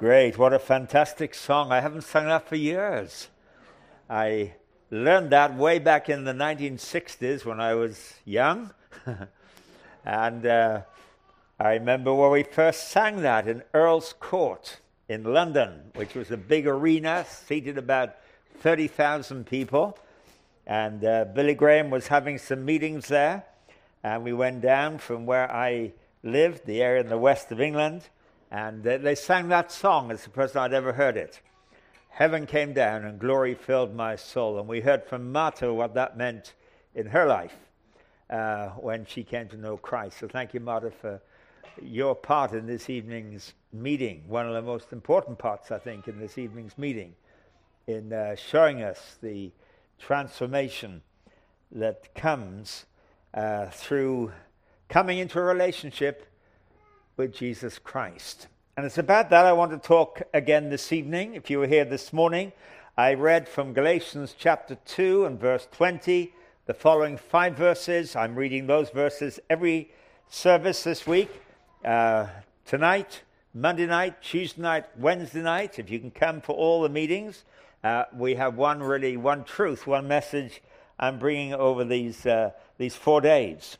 [0.00, 0.38] Great.
[0.38, 1.70] What a fantastic song.
[1.70, 3.28] I haven't sung that for years.
[4.08, 4.54] I
[4.90, 8.72] learned that way back in the 1960s when I was young.
[10.06, 10.80] and uh,
[11.58, 16.38] I remember when we first sang that in Earl's Court in London, which was a
[16.38, 18.16] big arena, seated about
[18.60, 19.98] 30,000 people.
[20.66, 23.44] And uh, Billy Graham was having some meetings there.
[24.02, 25.92] And we went down from where I
[26.22, 28.08] lived, the area in the west of England,
[28.50, 30.10] and uh, they sang that song.
[30.10, 31.40] It's the first I'd ever heard it.
[32.08, 34.58] Heaven came down and glory filled my soul.
[34.58, 36.54] And we heard from Marta what that meant
[36.94, 37.54] in her life
[38.28, 40.18] uh, when she came to know Christ.
[40.18, 41.20] So thank you, Marta, for
[41.80, 44.24] your part in this evening's meeting.
[44.26, 47.14] One of the most important parts, I think, in this evening's meeting,
[47.86, 49.52] in uh, showing us the
[49.98, 51.02] transformation
[51.70, 52.86] that comes
[53.32, 54.32] uh, through
[54.88, 56.26] coming into a relationship
[57.20, 58.46] with Jesus Christ.
[58.78, 61.34] And it's about that I want to talk again this evening.
[61.34, 62.50] If you were here this morning,
[62.96, 66.32] I read from Galatians chapter 2 and verse 20
[66.64, 68.16] the following five verses.
[68.16, 69.90] I'm reading those verses every
[70.30, 71.28] service this week.
[71.84, 72.28] Uh,
[72.64, 73.20] tonight,
[73.52, 77.44] Monday night, Tuesday night, Wednesday night, if you can come for all the meetings,
[77.84, 80.62] uh, we have one really, one truth, one message
[80.98, 83.76] I'm bringing over these, uh, these four days.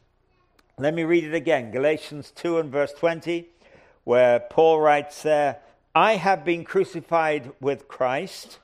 [0.80, 3.46] Let me read it again Galatians 2 and verse 20,
[4.04, 5.58] where Paul writes there,
[5.94, 8.58] I have been crucified with Christ,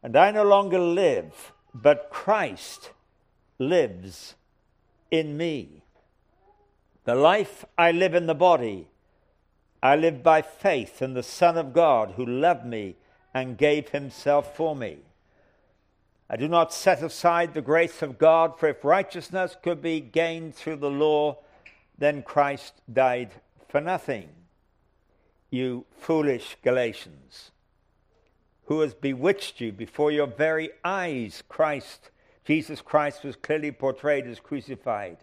[0.00, 2.92] and I no longer live, but Christ
[3.58, 4.36] lives
[5.10, 5.82] in me.
[7.02, 8.86] The life I live in the body,
[9.82, 12.94] I live by faith in the Son of God who loved me
[13.34, 14.98] and gave himself for me.
[16.32, 20.54] I do not set aside the grace of God, for if righteousness could be gained
[20.54, 21.36] through the law,
[21.98, 23.32] then Christ died
[23.68, 24.30] for nothing.
[25.50, 27.50] You foolish Galatians,
[28.64, 31.42] who has bewitched you before your very eyes?
[31.50, 32.08] Christ,
[32.46, 35.18] Jesus Christ, was clearly portrayed as crucified.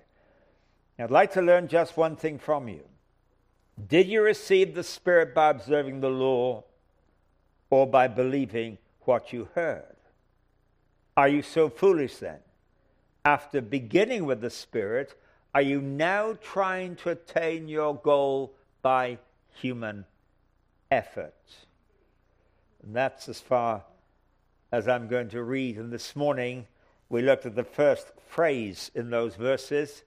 [0.99, 2.83] I'd like to learn just one thing from you.
[3.87, 6.65] Did you receive the Spirit by observing the law
[7.71, 9.95] or by believing what you heard?
[11.19, 12.39] Are you so foolish then?
[13.25, 15.19] After beginning with the Spirit,
[15.53, 19.17] are you now trying to attain your goal by
[19.53, 20.05] human
[20.89, 21.35] effort?
[22.81, 23.83] And that's as far
[24.71, 25.75] as I'm going to read.
[25.77, 26.67] And this morning,
[27.09, 30.03] we looked at the first phrase in those verses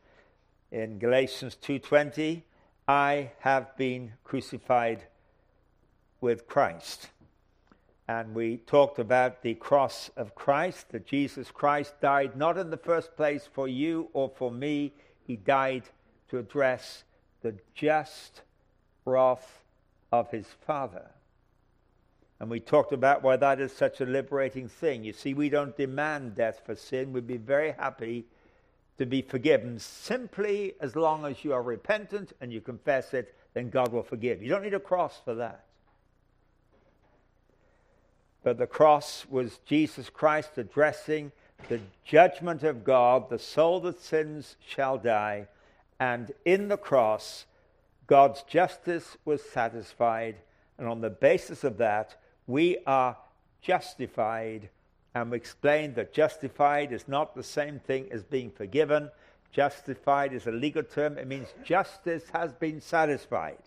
[0.71, 2.41] in Galatians 2:20,
[2.89, 5.03] I have been crucified
[6.23, 7.11] with Christ.
[8.13, 12.77] And we talked about the cross of Christ, that Jesus Christ died not in the
[12.77, 14.93] first place for you or for me,
[15.27, 15.85] he died
[16.29, 17.05] to address
[17.41, 18.43] the just
[19.07, 19.63] wrath
[20.13, 21.11] of his Father.
[22.39, 25.05] And we talked about why that is such a liberating thing.
[25.05, 27.15] You see, we don't demand death for sin.
[27.15, 28.27] We'd be very happy
[28.99, 33.71] to be forgiven simply as long as you are repentant and you confess it, then
[33.71, 34.43] God will forgive.
[34.43, 35.65] You don't need a cross for that.
[38.43, 41.33] But the cross was Jesus Christ addressing
[41.69, 43.31] the judgment of God.
[43.31, 45.47] The soul that sins shall die.
[46.01, 47.47] And in the cross,
[48.07, 50.37] God's justice was satisfied.
[50.77, 52.17] And on the basis of that,
[52.47, 53.17] we are
[53.61, 54.69] justified.
[55.15, 59.11] And we explained that justified is not the same thing as being forgiven.
[59.53, 63.59] Justified is a legal term, it means justice has been satisfied.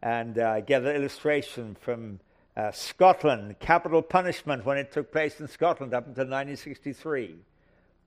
[0.00, 2.20] And uh, I get an illustration from
[2.56, 7.36] uh, Scotland, capital punishment when it took place in Scotland up until 1963.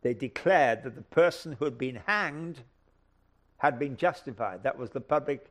[0.01, 2.59] They declared that the person who had been hanged
[3.57, 4.63] had been justified.
[4.63, 5.47] That was the public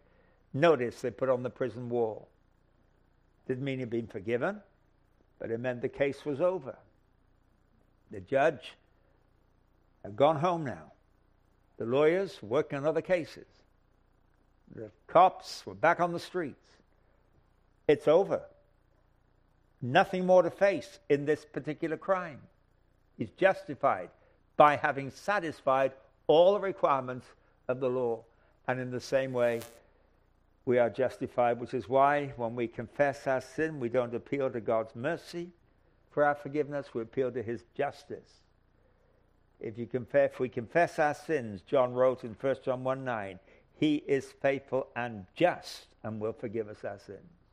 [0.53, 2.29] notice they put on the prison wall.
[3.49, 4.61] Didn't mean he'd been forgiven,
[5.41, 6.77] but it meant the case was over.
[8.13, 8.75] The judge
[10.05, 10.93] had gone home now.
[11.79, 13.47] The lawyers working on other cases.
[14.73, 16.71] The cops were back on the streets.
[17.89, 18.43] It's over
[19.85, 22.41] nothing more to face in this particular crime.
[23.19, 24.09] He's justified
[24.57, 25.93] by having satisfied
[26.27, 27.27] all the requirements
[27.69, 28.25] of the law.
[28.67, 29.61] And in the same way,
[30.65, 34.61] we are justified, which is why when we confess our sin, we don't appeal to
[34.61, 35.51] God's mercy
[36.11, 38.45] for our forgiveness, we appeal to his justice.
[39.61, 43.39] If, you confess, if we confess our sins, John wrote in 1 John 1 9,
[43.75, 47.44] he is faithful and just and will forgive us our sins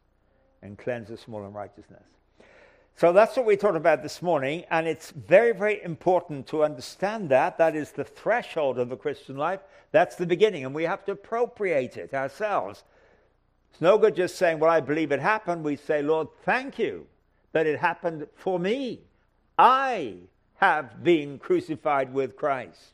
[0.61, 2.03] and cleanse us from all unrighteousness.
[2.95, 7.29] So that's what we talked about this morning, and it's very, very important to understand
[7.29, 7.57] that.
[7.57, 9.61] That is the threshold of the Christian life.
[9.91, 12.83] That's the beginning, and we have to appropriate it ourselves.
[13.71, 15.63] It's no good just saying, Well, I believe it happened.
[15.63, 17.07] We say, Lord, thank you
[17.53, 19.01] that it happened for me.
[19.57, 20.15] I
[20.55, 22.93] have been crucified with Christ.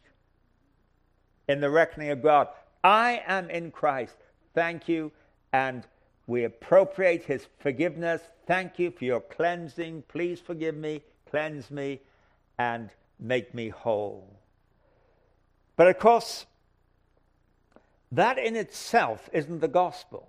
[1.47, 2.47] In the reckoning of God,
[2.83, 4.15] I am in Christ.
[4.53, 5.11] Thank you.
[5.51, 5.85] And
[6.27, 8.21] we appropriate his forgiveness.
[8.45, 10.03] Thank you for your cleansing.
[10.09, 12.01] Please forgive me, cleanse me,
[12.59, 12.89] and
[13.19, 14.37] make me whole.
[15.77, 16.45] But of course,
[18.11, 20.27] that in itself isn't the gospel.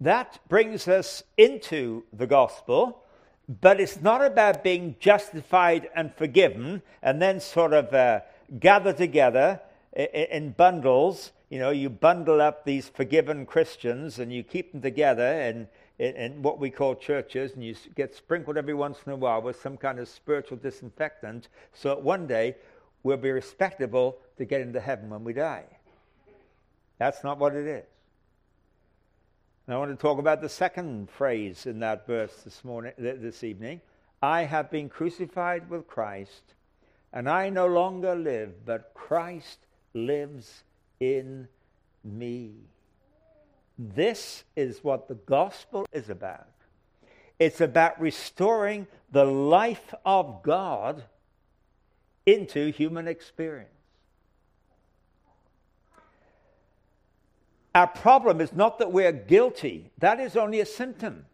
[0.00, 3.02] That brings us into the gospel,
[3.48, 8.20] but it's not about being justified and forgiven and then sort of uh,
[8.58, 9.60] gathered together
[9.92, 11.32] in bundles.
[11.50, 15.68] You know, you bundle up these forgiven Christians and you keep them together in,
[15.98, 19.42] in, in, what we call churches, and you get sprinkled every once in a while
[19.42, 22.56] with some kind of spiritual disinfectant, so that one day
[23.02, 25.64] we'll be respectable to get into heaven when we die.
[26.98, 27.84] That's not what it is.
[29.66, 33.44] And I want to talk about the second phrase in that verse this morning, this
[33.44, 33.80] evening.
[34.22, 36.54] I have been crucified with Christ,
[37.12, 40.64] and I no longer live, but Christ lives
[41.00, 41.48] in
[42.02, 42.54] me.
[43.78, 46.46] This is what the gospel is about.
[47.38, 51.04] It's about restoring the life of God
[52.26, 53.70] into human experience.
[57.74, 61.26] Our problem is not that we're guilty, that is only a symptom.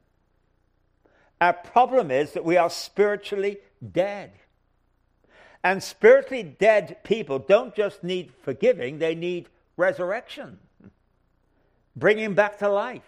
[1.38, 3.58] Our problem is that we are spiritually
[3.92, 4.32] dead.
[5.62, 10.58] And spiritually dead people don't just need forgiving, they need resurrection,
[11.94, 13.02] bringing back to life.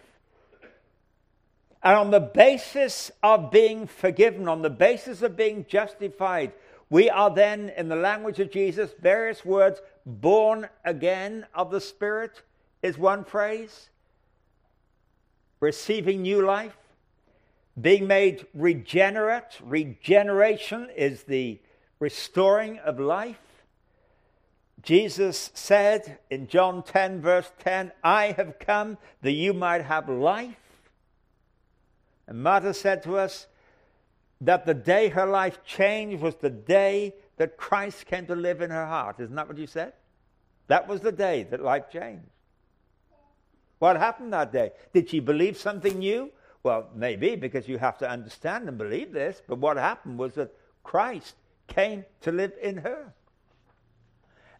[1.81, 6.53] And on the basis of being forgiven, on the basis of being justified,
[6.89, 12.43] we are then, in the language of Jesus, various words, born again of the Spirit
[12.83, 13.89] is one phrase.
[15.59, 16.77] Receiving new life.
[17.81, 19.59] Being made regenerate.
[19.63, 21.59] Regeneration is the
[22.03, 23.39] restoring of life.
[24.81, 30.57] Jesus said in John 10, verse 10, I have come that you might have life.
[32.27, 33.47] And Martha said to us
[34.41, 38.69] that the day her life changed was the day that Christ came to live in
[38.69, 39.21] her heart.
[39.21, 39.93] Isn't that what you said?
[40.67, 42.27] That was the day that life changed.
[43.79, 44.71] What happened that day?
[44.93, 46.31] Did she believe something new?
[46.63, 50.53] Well, maybe, because you have to understand and believe this, but what happened was that
[50.83, 51.35] Christ
[51.67, 53.13] came to live in her.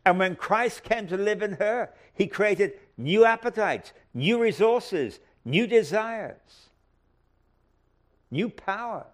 [0.05, 5.65] And when Christ came to live in her, he created new appetites, new resources, new
[5.65, 6.69] desires,
[8.29, 9.05] new power.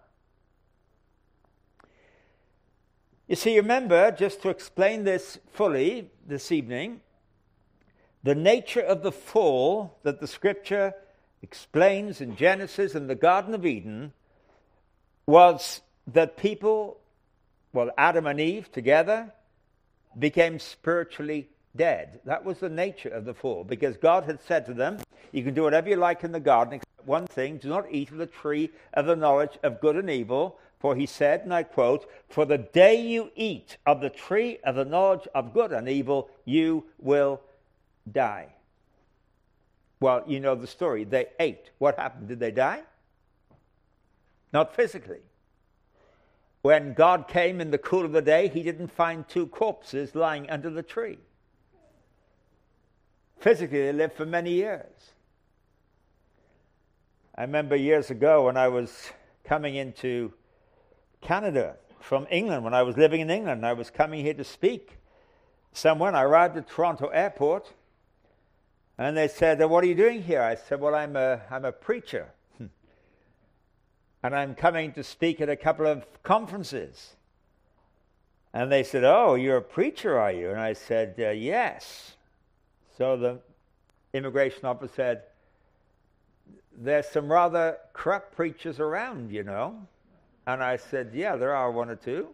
[3.28, 7.00] You see, remember, just to explain this fully this evening,
[8.24, 10.94] the nature of the fall that the scripture
[11.40, 14.12] explains in Genesis and the Garden of Eden
[15.26, 16.98] was that people
[17.72, 19.32] well, Adam and Eve together
[20.18, 22.20] became spiritually dead.
[22.24, 24.98] That was the nature of the fall, because God had said to them,
[25.32, 28.10] You can do whatever you like in the garden, except one thing do not eat
[28.10, 30.58] of the tree of the knowledge of good and evil.
[30.80, 34.76] For he said, and I quote, For the day you eat of the tree of
[34.76, 37.42] the knowledge of good and evil, you will
[38.10, 38.48] die.
[40.00, 41.04] Well, you know the story.
[41.04, 41.70] They ate.
[41.78, 42.28] What happened?
[42.28, 42.80] Did they die?
[44.52, 45.20] Not physically.
[46.62, 50.50] When God came in the cool of the day, he didn't find two corpses lying
[50.50, 51.18] under the tree.
[53.38, 55.12] Physically, they lived for many years.
[57.34, 59.12] I remember years ago when I was
[59.44, 60.34] coming into
[61.22, 64.98] Canada from England, when I was living in England, I was coming here to speak.
[65.72, 67.72] Someone, I arrived at Toronto airport,
[68.98, 70.42] and they said, What are you doing here?
[70.42, 72.30] I said, Well, I'm a, I'm a preacher
[74.22, 77.16] and I'm coming to speak at a couple of conferences.
[78.52, 80.50] And they said, Oh, you're a preacher, are you?
[80.50, 82.16] And I said, uh, Yes.
[82.98, 83.38] So the
[84.12, 85.22] immigration officer said,
[86.76, 89.86] There's some rather corrupt preachers around, you know.
[90.46, 92.28] And I said, Yeah, there are one or two.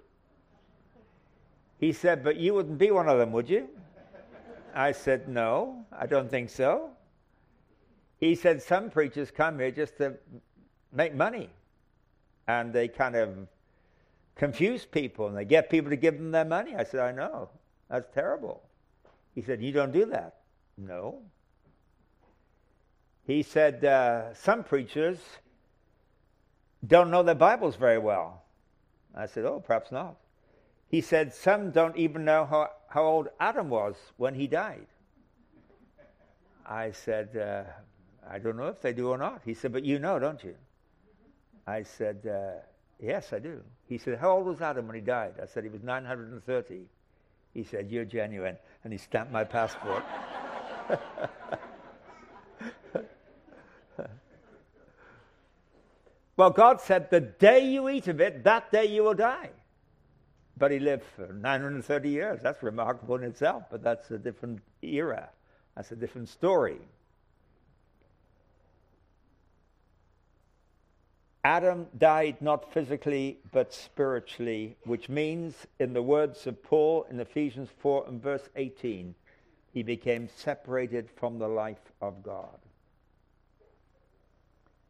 [1.79, 3.69] He said, But you wouldn't be one of them, would you?
[4.75, 6.91] I said, No, I don't think so.
[8.19, 10.15] He said, Some preachers come here just to
[10.93, 11.51] make money
[12.49, 13.49] and they kind of
[14.35, 16.75] confuse people and they get people to give them their money.
[16.77, 17.49] I said, I know.
[17.89, 18.63] That's terrible.
[19.35, 20.37] He said, You don't do that.
[20.77, 21.23] No.
[23.25, 25.19] He said, uh, Some preachers
[26.87, 28.45] don't know their Bibles very well.
[29.15, 30.17] I said, Oh, perhaps not.
[30.89, 34.87] He said, Some don't even know how, how old Adam was when he died.
[36.69, 37.63] I said, uh,
[38.29, 39.43] I don't know if they do or not.
[39.45, 40.55] He said, But you know, don't you?
[41.67, 42.61] I said, uh,
[43.01, 43.63] Yes, I do.
[43.89, 45.35] He said, How old was Adam when he died?
[45.43, 46.87] I said, He was 930.
[47.53, 48.57] He said, You're genuine.
[48.85, 50.03] And he stamped my passport.
[56.37, 59.51] well, God said, The day you eat of it, that day you will die.
[60.59, 62.41] But he lived for 930 years.
[62.43, 65.29] That's remarkable in itself, but that's a different era.
[65.75, 66.79] That's a different story.
[71.47, 77.69] Adam died not physically but spiritually, which means, in the words of Paul in Ephesians
[77.79, 79.15] 4 and verse 18,
[79.73, 82.59] he became separated from the life of God.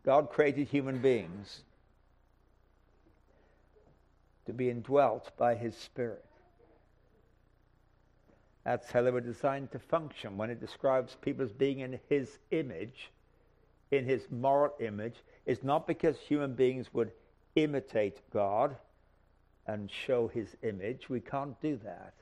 [0.03, 1.61] God created human beings
[4.47, 6.25] to be indwelt by his Spirit.
[8.65, 10.39] That's how they were designed to function.
[10.39, 13.11] When it describes people as being in his image,
[13.91, 17.13] in his moral image, it's not because human beings would
[17.55, 18.77] imitate God
[19.67, 21.09] and show his image.
[21.09, 22.15] We can't do that.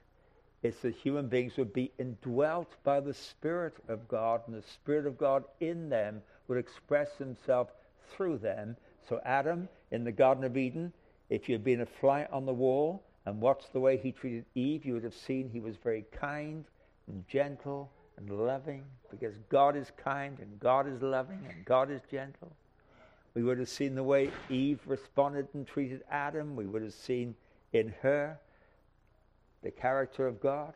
[0.62, 5.06] It's that human beings would be indwelt by the Spirit of God, and the Spirit
[5.06, 7.68] of God in them would express himself
[8.10, 8.76] through them.
[9.06, 10.92] So, Adam in the Garden of Eden,
[11.28, 14.44] if you had been a fly on the wall and watched the way he treated
[14.54, 16.64] Eve, you would have seen he was very kind
[17.08, 22.00] and gentle and loving because God is kind and God is loving and God is
[22.10, 22.52] gentle.
[23.34, 26.54] We would have seen the way Eve responded and treated Adam.
[26.54, 27.34] We would have seen
[27.72, 28.38] in her
[29.62, 30.74] the character of God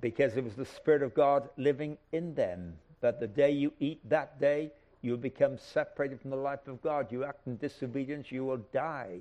[0.00, 2.74] because it was the Spirit of God living in them.
[3.00, 4.70] But the day you eat that day,
[5.02, 7.10] you become separated from the life of God.
[7.10, 9.20] You act in disobedience, you will die.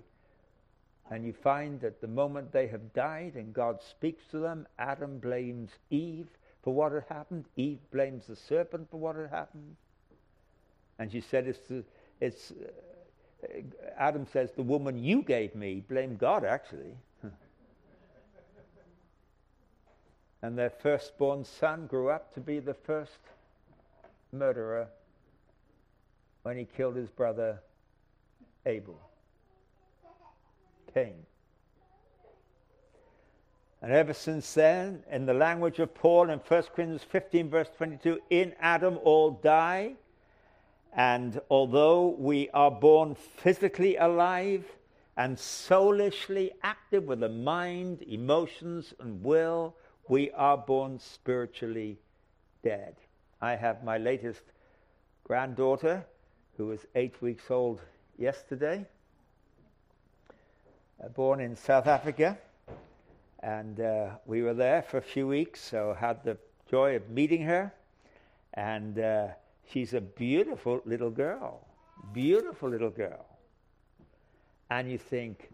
[1.10, 5.18] And you find that the moment they have died and God speaks to them, Adam
[5.18, 6.28] blames Eve
[6.62, 7.46] for what had happened.
[7.56, 9.76] Eve blames the serpent for what had happened.
[11.00, 11.60] And she said, it's,
[12.20, 13.48] it's uh,
[13.98, 16.98] Adam says, the woman you gave me, blame God actually.
[20.42, 23.20] and their firstborn son grew up to be the first
[24.32, 24.88] murderer
[26.44, 27.60] when he killed his brother
[28.66, 29.00] Abel.
[30.94, 31.16] Cain.
[33.82, 38.20] And ever since then, in the language of Paul in 1 Corinthians 15, verse 22,
[38.30, 39.94] in Adam all die.
[40.94, 44.66] And although we are born physically alive
[45.16, 49.76] and soulishly active with a mind, emotions, and will,
[50.08, 52.00] we are born spiritually
[52.64, 52.96] dead.
[53.42, 54.42] I have my latest
[55.24, 56.06] granddaughter,
[56.58, 57.82] who was eight weeks old
[58.18, 58.86] yesterday.
[61.04, 62.38] Uh, born in South Africa,
[63.42, 66.38] and uh, we were there for a few weeks, so had the
[66.70, 67.72] joy of meeting her.
[68.56, 69.28] And uh,
[69.72, 71.68] she's a beautiful little girl,
[72.14, 73.26] beautiful little girl.
[74.70, 75.50] And you think,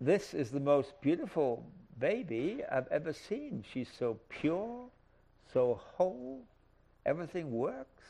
[0.00, 1.64] this is the most beautiful
[1.98, 3.64] baby I've ever seen.
[3.72, 4.86] She's so pure,
[5.52, 6.42] so whole,
[7.06, 8.04] everything works.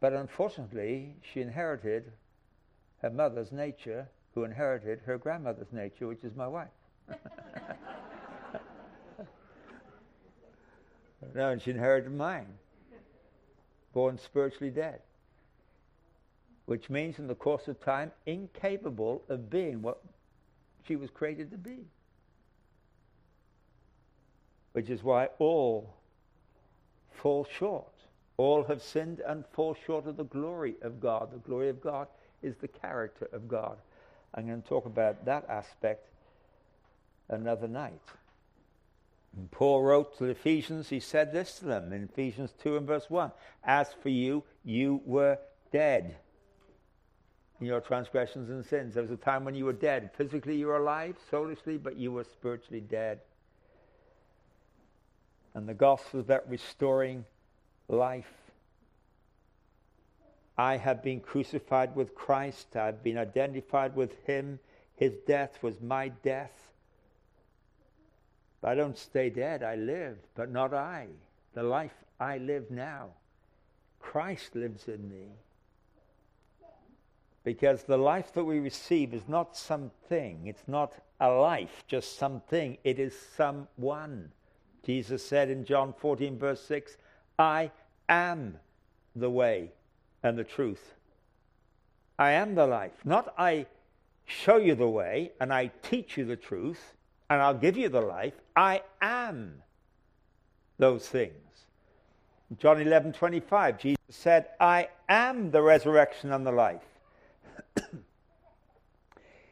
[0.00, 2.12] But unfortunately, she inherited
[3.02, 6.68] her mother's nature, who inherited her grandmother's nature, which is my wife.
[11.34, 12.46] no, and she inherited mine,
[13.92, 15.00] born spiritually dead.
[16.66, 20.00] Which means, in the course of time, incapable of being what
[20.86, 21.80] she was created to be.
[24.72, 25.94] Which is why all
[27.10, 27.94] fall short
[28.36, 31.30] all have sinned and fall short of the glory of God.
[31.32, 32.08] The glory of God
[32.42, 33.76] is the character of God.
[34.34, 36.08] I'm going to talk about that aspect
[37.28, 38.00] another night.
[39.50, 43.10] Paul wrote to the Ephesians, he said this to them in Ephesians 2 and verse
[43.10, 43.32] 1
[43.64, 45.38] As for you, you were
[45.72, 46.16] dead
[47.60, 48.94] in your transgressions and sins.
[48.94, 50.10] There was a time when you were dead.
[50.16, 53.20] Physically, you were alive, soulishly, but you were spiritually dead.
[55.54, 57.24] And the gospel is about restoring
[57.88, 58.32] life.
[60.56, 62.76] I have been crucified with Christ.
[62.76, 64.60] I've been identified with him.
[64.96, 66.52] His death was my death.
[68.64, 69.62] I don't stay dead.
[69.62, 71.08] I live, but not I.
[71.52, 73.08] The life I live now.
[74.00, 75.28] Christ lives in me.
[77.42, 80.46] Because the life that we receive is not something.
[80.46, 82.78] It's not a life, just something.
[82.84, 84.32] It is someone.
[84.82, 86.96] Jesus said in John 14, verse 6,
[87.38, 87.70] I
[88.08, 88.58] am
[89.14, 89.72] the way
[90.22, 90.94] and the truth.
[92.18, 93.04] I am the life.
[93.04, 93.66] Not I
[94.24, 96.94] show you the way and I teach you the truth
[97.30, 98.34] and I'll give you the life.
[98.56, 99.62] I am
[100.78, 101.32] those things.
[102.58, 106.82] John 11 25, Jesus said, I am the resurrection and the life.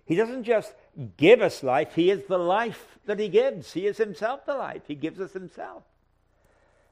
[0.05, 0.75] he doesn't just
[1.17, 3.73] give us life, He is the life that He gives.
[3.73, 4.83] He is Himself the life.
[4.87, 5.83] He gives us Himself.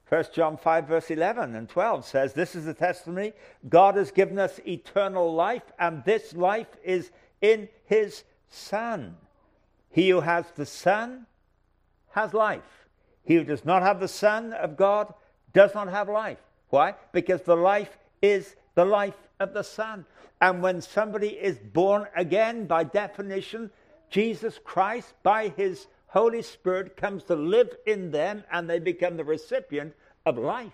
[0.09, 3.33] 1 John 5, verse 11 and 12 says, This is the testimony
[3.69, 9.17] God has given us eternal life, and this life is in His Son.
[9.91, 11.27] He who has the Son
[12.11, 12.87] has life.
[13.25, 15.13] He who does not have the Son of God
[15.53, 16.39] does not have life.
[16.69, 16.95] Why?
[17.13, 20.07] Because the life is the life of the Son.
[20.41, 23.71] And when somebody is born again, by definition,
[24.09, 29.25] Jesus Christ, by his Holy Spirit, comes to live in them and they become the
[29.25, 29.95] recipient
[30.25, 30.73] of life.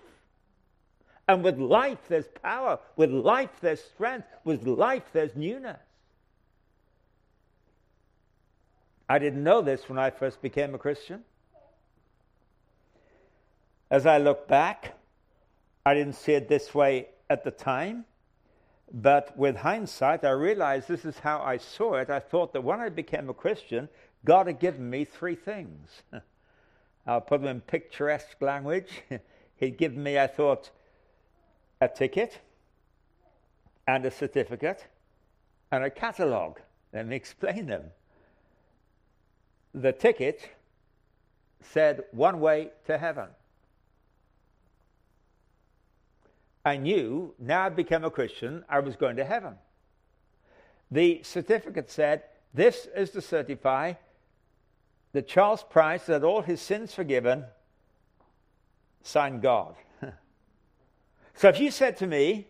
[1.29, 2.79] And with life, there's power.
[2.97, 4.29] With life, there's strength.
[4.45, 5.81] With life, there's newness.
[9.09, 11.23] I didn't know this when I first became a Christian.
[13.91, 14.95] As I look back,
[15.85, 18.05] I didn't see it this way at the time,
[18.93, 22.11] but with hindsight, I realized this is how I saw it.
[22.11, 23.89] I thought that when I became a Christian,
[24.25, 26.03] God had given me three things.
[27.07, 29.03] I'll put them in picturesque language.
[29.57, 30.71] He'd given me, I thought,
[31.81, 32.41] a ticket
[33.87, 34.87] and a certificate
[35.71, 36.61] and a catalogue.
[36.93, 37.85] Let me explain them.
[39.77, 40.49] The ticket
[41.61, 43.29] said one way to heaven.
[46.65, 49.57] I knew now I'd become a Christian, I was going to heaven.
[50.91, 52.23] The certificate said,
[52.55, 53.93] This is to certify
[55.13, 57.45] that Charles Price had all his sins forgiven,
[59.03, 59.75] signed God.
[61.35, 62.47] so if you said to me,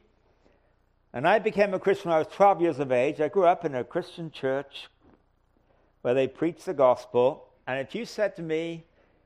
[1.12, 3.64] and I became a Christian when I was 12 years of age, I grew up
[3.64, 4.88] in a Christian church
[6.06, 8.84] where they preach the gospel, and if you said to me,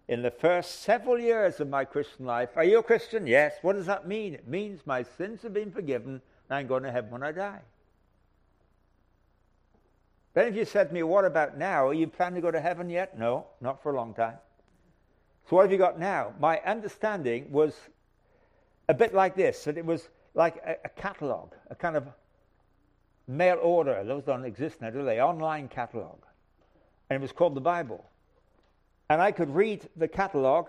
[0.09, 2.49] in the first several years of my Christian life.
[2.57, 3.26] Are you a Christian?
[3.26, 3.52] Yes.
[3.61, 4.33] What does that mean?
[4.33, 7.61] It means my sins have been forgiven and I'm going to heaven when I die.
[10.33, 11.87] Then if you said to me, what about now?
[11.87, 13.19] Are you planning to go to heaven yet?
[13.19, 14.39] No, not for a long time.
[15.50, 16.33] So what have you got now?
[16.41, 17.76] My understanding was
[18.89, 22.09] a bit like this, that it was like a, a catalogue, a kind of
[23.28, 24.02] mail order.
[24.02, 25.21] Those don't exist now, do they?
[25.21, 26.25] Online catalogue.
[27.11, 28.11] And it was called the Bible
[29.11, 30.69] and I could read the catalog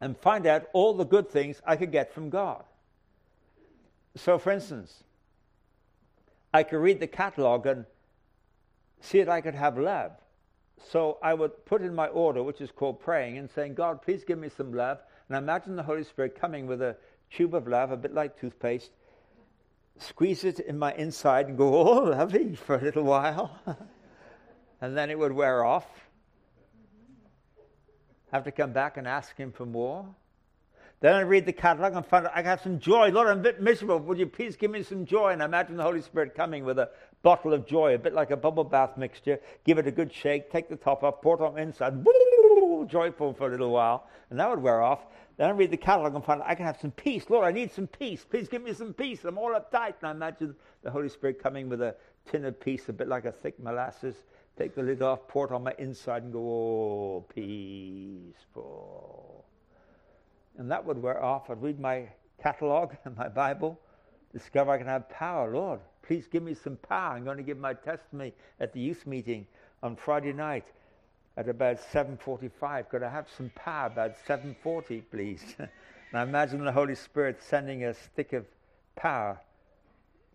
[0.00, 2.64] and find out all the good things I could get from God.
[4.16, 5.04] So, for instance,
[6.52, 7.86] I could read the catalog and
[9.00, 10.10] see that I could have love.
[10.90, 14.24] So I would put in my order, which is called praying, and saying, God, please
[14.24, 14.98] give me some love.
[15.28, 16.96] And I imagine the Holy Spirit coming with a
[17.30, 18.90] tube of love, a bit like toothpaste,
[19.98, 23.60] squeeze it in my inside and go, oh, lovely, for a little while.
[24.80, 25.86] and then it would wear off
[28.32, 30.06] have to come back and ask him for more.
[31.00, 33.10] Then I read the catalog and find I can have some joy.
[33.10, 33.98] Lord, I'm a bit miserable.
[34.00, 35.30] Would you please give me some joy?
[35.30, 36.90] And I imagine the Holy Spirit coming with a
[37.22, 39.40] bottle of joy, a bit like a bubble bath mixture.
[39.64, 42.04] Give it a good shake, take the top off, pour it on the inside,
[42.88, 45.00] joyful for a little while, and that would wear off.
[45.36, 47.30] Then I read the catalog and find I can have some peace.
[47.30, 48.26] Lord, I need some peace.
[48.28, 49.24] Please give me some peace.
[49.24, 49.94] I'm all uptight.
[50.02, 51.94] And I imagine the Holy Spirit coming with a
[52.30, 54.16] tin of peace, a bit like a thick molasses,
[54.56, 59.44] take the lid off, pour it on my inside, and go, oh, peaceful.
[60.58, 61.48] And that would wear off.
[61.48, 62.08] I'd read my
[62.42, 63.78] catalog and my Bible,
[64.32, 65.52] discover I can have power.
[65.52, 67.16] Lord, please give me some power.
[67.16, 69.46] I'm going to give my testimony at the youth meeting
[69.82, 70.66] on Friday night
[71.36, 72.88] at about 7.45.
[72.88, 75.42] Could I have some power about 7.40, please?
[75.58, 75.68] and
[76.12, 78.46] I imagine the Holy Spirit sending a stick of
[78.96, 79.40] power,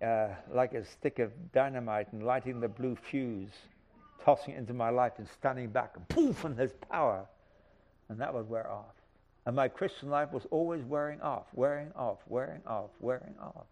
[0.01, 3.51] uh, like a stick of dynamite, and lighting the blue fuse
[4.23, 7.25] tossing it into my life and standing back, and poof, and there's power.
[8.10, 8.93] And that would wear off.
[9.45, 13.65] And my Christian life was always wearing off, wearing off, wearing off, wearing off.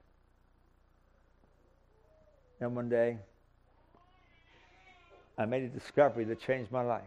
[2.59, 3.17] And one day,
[5.37, 7.01] I made a discovery that changed my life.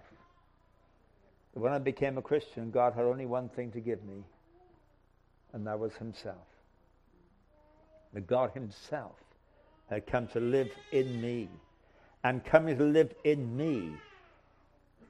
[1.54, 4.24] When I became a Christian, God had only one thing to give me,
[5.52, 6.46] and that was Himself.
[8.12, 9.14] That God Himself
[9.88, 11.48] had come to live in me
[12.26, 13.92] and coming to live in me.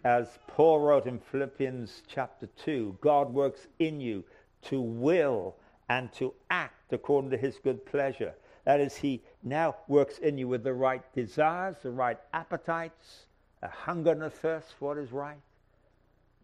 [0.04, 4.22] As Paul wrote in Philippians chapter 2, God works in you
[4.64, 5.56] to will
[5.88, 8.34] and to act according to his good pleasure.
[8.66, 13.24] That is, he now works in you with the right desires, the right appetites,
[13.62, 15.40] a hunger and a thirst for what is right,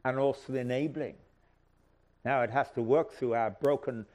[0.07, 1.17] and also the enabling.
[2.25, 4.07] Now it has to work through our broken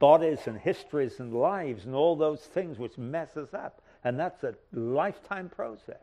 [0.00, 3.81] bodies and histories and lives and all those things which mess us up.
[4.04, 5.96] And that's a lifetime process.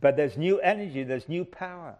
[0.00, 1.96] But there's new energy, there's new power.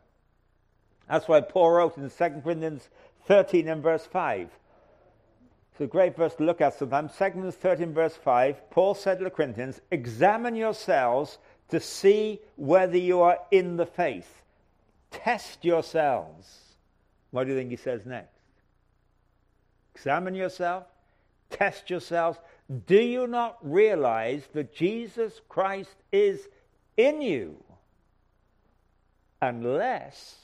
[1.09, 2.89] That's why Paul wrote in 2 Corinthians
[3.27, 4.51] 13 and verse 5.
[5.73, 7.13] It's a great verse to look at sometimes.
[7.13, 11.39] 2 Corinthians 13 verse 5, Paul said to the Corinthians, Examine yourselves
[11.71, 14.43] to see whether you are in the faith.
[15.11, 16.59] Test yourselves.
[17.31, 18.35] What do you think he says next?
[19.95, 20.85] Examine yourself,
[21.51, 22.39] test yourselves.
[22.87, 26.47] Do you not realize that Jesus Christ is
[26.97, 27.63] in you?
[29.41, 30.37] Unless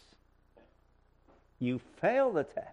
[1.59, 2.69] you fail the test.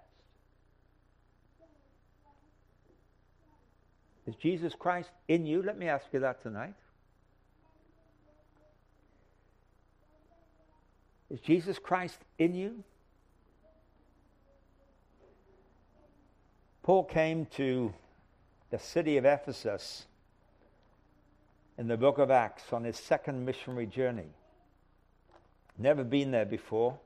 [4.28, 5.62] Is Jesus Christ in you?
[5.62, 6.76] Let me ask you that tonight.
[11.30, 12.84] Is Jesus Christ in you?
[16.84, 17.94] Paul came to
[18.72, 20.06] the city of Ephesus
[21.78, 24.30] in the book of Acts on his second missionary journey.
[25.78, 26.98] Never been there before,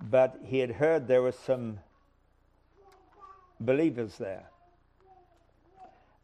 [0.00, 1.78] but he had heard there were some
[3.58, 4.44] believers there.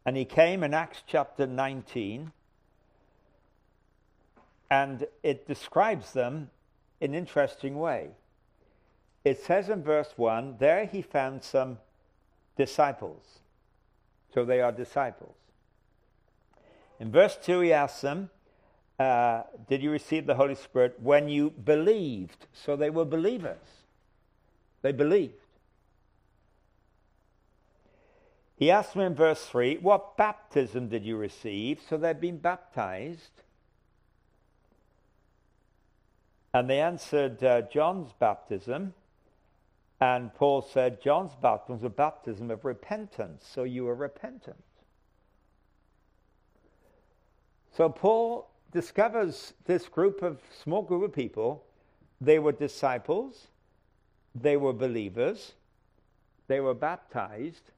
[0.05, 2.31] And he came in Acts chapter 19
[4.69, 6.49] and it describes them
[7.01, 8.09] in an interesting way.
[9.23, 11.79] It says in verse 1 there he found some
[12.57, 13.39] disciples.
[14.37, 15.33] So they are disciples.
[16.99, 18.29] In verse 2, he asks them,
[18.99, 22.45] uh, Did you receive the Holy Spirit when you believed?
[22.53, 23.57] So they were believers.
[24.83, 25.33] They believed.
[28.55, 31.79] He asks them in verse 3, What baptism did you receive?
[31.89, 33.41] So they've been baptized.
[36.53, 38.93] And they answered uh, John's baptism.
[39.99, 43.47] And Paul said John's baptism was a baptism of repentance.
[43.51, 44.63] So you were repentant.
[47.75, 51.63] So Paul discovers this group of small group of people.
[52.19, 53.47] They were disciples,
[54.33, 55.53] they were believers,
[56.47, 57.71] they were baptized,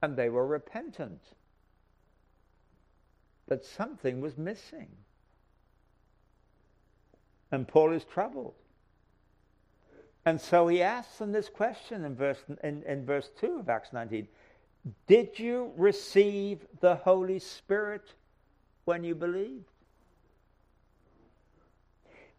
[0.00, 1.20] and they were repentant.
[3.48, 4.88] But something was missing.
[7.50, 8.54] And Paul is troubled.
[10.24, 13.92] And so he asks them this question in verse, in, in verse 2 of Acts
[13.92, 14.28] 19
[15.06, 18.14] Did you receive the Holy Spirit
[18.84, 19.64] when you believed?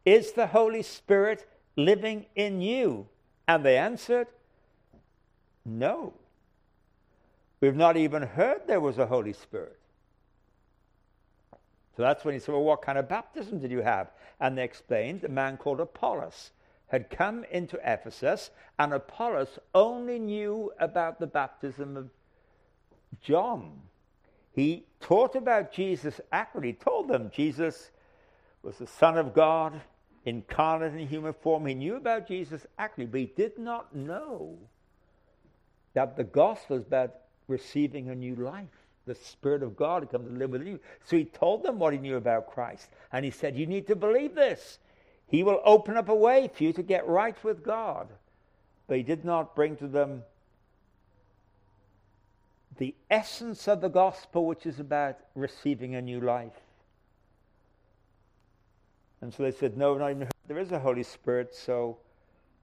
[0.05, 3.07] Is the Holy Spirit living in you?
[3.47, 4.27] And they answered,
[5.65, 6.13] No.
[7.59, 9.79] We've not even heard there was a Holy Spirit.
[11.95, 14.11] So that's when he said, Well, what kind of baptism did you have?
[14.39, 16.51] And they explained a man called Apollos
[16.93, 22.07] had come into Ephesus, and Apollos only knew about the baptism of
[23.19, 23.81] John.
[24.51, 26.73] He taught about Jesus accurately.
[26.73, 27.89] He told them Jesus
[28.61, 29.81] was the Son of God,
[30.25, 31.65] incarnate in human form.
[31.65, 34.55] He knew about Jesus accurately, but he did not know
[35.95, 37.15] that the gospel is about
[37.47, 38.69] receiving a new life
[39.05, 40.79] the Spirit of God had come to live within you.
[41.05, 42.89] So he told them what he knew about Christ.
[43.11, 44.79] And he said, You need to believe this.
[45.27, 48.07] He will open up a way for you to get right with God.
[48.87, 50.23] But he did not bring to them
[52.77, 56.59] the essence of the gospel, which is about receiving a new life.
[59.21, 61.55] And so they said, No, not even there is a Holy Spirit.
[61.55, 61.97] So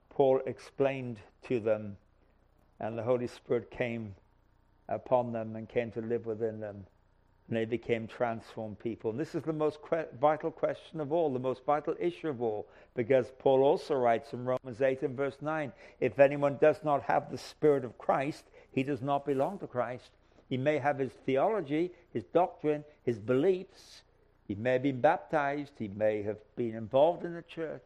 [0.09, 1.97] Paul explained to them,
[2.79, 4.15] and the Holy Spirit came
[4.87, 6.85] upon them and came to live within them.
[7.51, 9.11] And they became transformed people.
[9.11, 12.41] And this is the most que- vital question of all, the most vital issue of
[12.41, 17.03] all, because Paul also writes in Romans 8 and verse 9 if anyone does not
[17.03, 20.11] have the Spirit of Christ, he does not belong to Christ.
[20.47, 24.03] He may have his theology, his doctrine, his beliefs.
[24.47, 25.73] He may have been baptized.
[25.77, 27.83] He may have been involved in the church.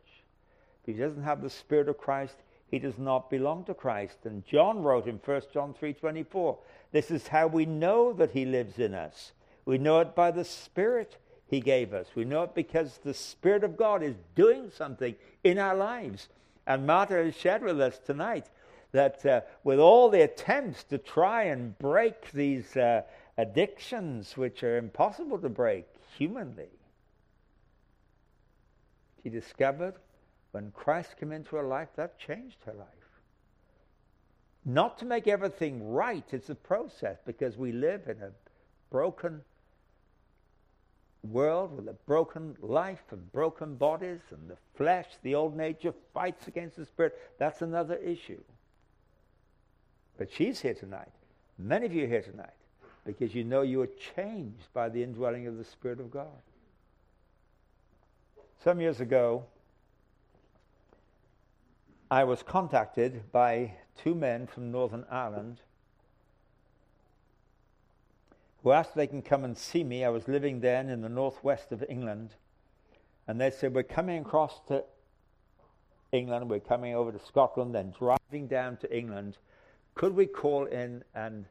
[0.83, 2.35] If he doesn't have the Spirit of Christ,
[2.69, 4.27] he does not belong to Christ.
[4.27, 6.59] And John wrote in 1 John 3:24,
[6.91, 9.31] this is how we know that he lives in us.
[9.65, 12.07] We know it by the Spirit he gave us.
[12.15, 16.29] We know it because the Spirit of God is doing something in our lives.
[16.67, 18.47] And Martha has shared with us tonight
[18.91, 23.01] that uh, with all the attempts to try and break these uh,
[23.37, 25.85] addictions, which are impossible to break
[26.17, 26.69] humanly,
[29.21, 29.95] she discovered
[30.51, 32.87] when Christ came into her life, that changed her life.
[34.63, 38.31] Not to make everything right, it's a process because we live in a
[38.89, 39.41] broken
[41.31, 46.47] world with a broken life and broken bodies, and the flesh, the old nature, fights
[46.47, 47.19] against the spirit.
[47.37, 48.41] That's another issue.
[50.17, 51.11] But she's here tonight.
[51.57, 52.53] Many of you are here tonight
[53.05, 56.41] because you know you are changed by the indwelling of the Spirit of God.
[58.63, 59.45] Some years ago,
[62.09, 65.57] I was contacted by two men from Northern Ireland
[68.65, 70.03] who asked they can come and see me.
[70.03, 72.31] I was living then in the northwest of England.
[73.27, 74.83] And they said, We're coming across to
[76.11, 79.37] England, we're coming over to Scotland, then driving down to England.
[79.93, 81.45] Could we call in and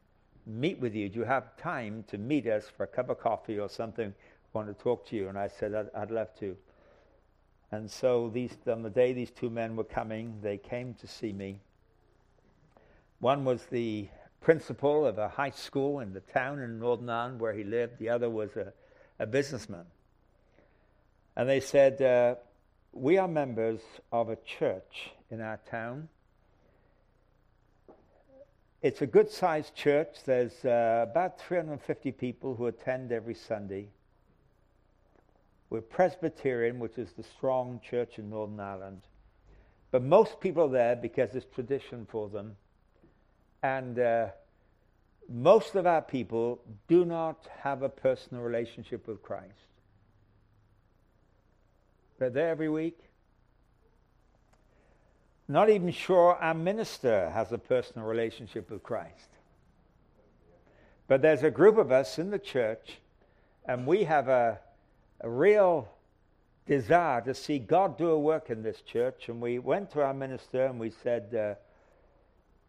[0.45, 1.09] meet with you?
[1.09, 4.09] Do you have time to meet us for a cup of coffee or something?
[4.09, 5.29] I want to talk to you.
[5.29, 6.57] And I said, I'd, I'd love to.
[7.71, 11.33] And so these, on the day these two men were coming, they came to see
[11.33, 11.61] me.
[13.21, 14.09] One was the
[14.45, 17.99] principal of a high school in the town in Northern Ireland where he lived.
[17.99, 18.73] The other was a,
[19.19, 19.87] a businessman.
[21.35, 22.37] And they said, uh,
[22.93, 23.81] We are members
[24.13, 26.09] of a church in our town.
[28.83, 30.19] It's a good sized church.
[30.27, 33.89] There's uh, about 350 people who attend every Sunday.
[35.71, 39.01] We're Presbyterian, which is the strong church in Northern Ireland.
[39.91, 42.57] But most people are there because it's tradition for them.
[43.65, 44.27] And uh,
[45.27, 49.49] most of our people do not have a personal relationship with Christ.
[52.19, 52.99] They're there every week.
[55.49, 59.31] Not even sure our minister has a personal relationship with Christ.
[61.09, 62.99] But there's a group of us in the church,
[63.65, 64.59] and we have a,
[65.23, 65.89] a real
[66.67, 69.31] desire to see God do a work in this church.
[69.31, 71.55] And we went to our minister and we said, uh,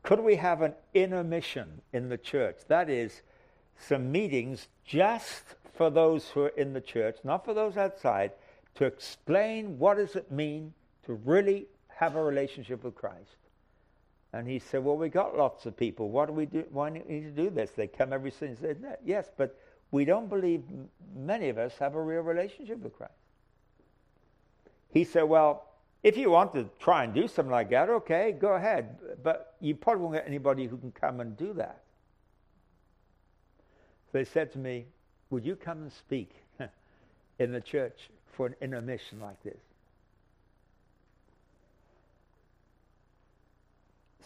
[0.06, 2.58] could we have an intermission in the church?
[2.68, 3.24] That is,
[3.78, 8.32] some meetings just for those who are in the church, not for those outside,
[8.76, 10.74] to explain what does it mean
[11.06, 13.36] to really have a relationship with Christ.
[14.32, 16.10] And he said, Well, we got lots of people.
[16.10, 16.66] What do we do?
[16.70, 17.72] Why do we need to do this?
[17.72, 19.58] They come every Sunday and say, Yes, but
[19.92, 20.62] we don't believe
[21.16, 23.14] many of us have a real relationship with Christ.
[24.92, 25.66] He said, Well,
[26.06, 29.00] if you want to try and do something like that, okay, go ahead.
[29.24, 31.82] But you probably won't get anybody who can come and do that.
[34.12, 34.86] They said to me,
[35.32, 36.36] Would you come and speak
[37.40, 39.58] in the church for an intermission like this?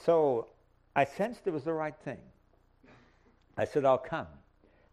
[0.03, 0.47] So
[0.97, 2.19] I sensed it was the right thing.
[3.55, 4.27] I said, I'll come.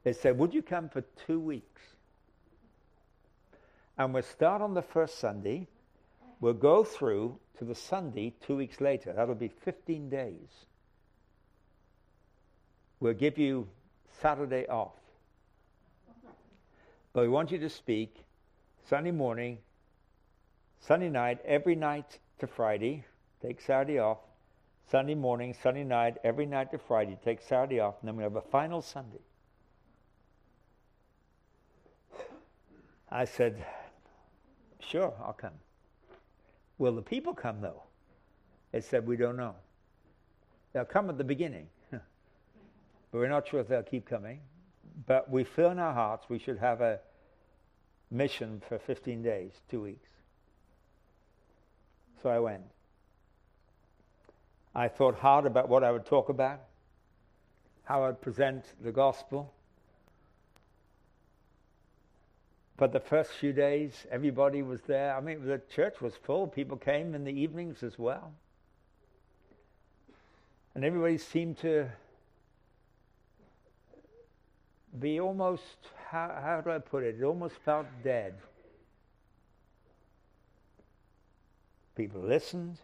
[0.05, 1.83] They said, Would you come for two weeks?
[3.99, 5.67] And we'll start on the first Sunday
[6.41, 9.13] We'll go through to the Sunday two weeks later.
[9.13, 10.67] That'll be 15 days.
[13.01, 13.69] We'll give you
[14.21, 14.93] Saturday off.
[17.13, 18.25] But we want you to speak
[18.89, 19.59] Sunday morning,
[20.81, 23.05] Sunday night, every night to Friday.
[23.41, 24.19] Take Saturday off.
[24.91, 27.19] Sunday morning, Sunday night, every night to Friday.
[27.25, 27.95] Take Saturday off.
[28.01, 29.23] And then we have a final Sunday.
[33.11, 33.65] I said,
[34.81, 35.53] Sure, I'll come.
[36.79, 37.83] Will the people come, though?
[38.73, 39.55] It said, We don't know.
[40.73, 42.03] They'll come at the beginning, but
[43.13, 44.41] we're not sure if they'll keep coming.
[45.07, 47.01] But we feel in our hearts we should have a
[48.11, 50.09] mission for 15 days, two weeks.
[52.23, 52.63] So I went.
[54.75, 56.61] I thought hard about what I would talk about,
[57.85, 59.55] how I'd present the gospel.
[62.77, 65.17] But the first few days, everybody was there.
[65.17, 66.47] I mean, the church was full.
[66.47, 68.33] People came in the evenings as well.
[70.75, 71.89] And everybody seemed to
[75.01, 75.63] be almost,
[76.11, 77.17] how, how do I put it?
[77.19, 78.35] It almost felt dead.
[81.95, 82.77] People listened.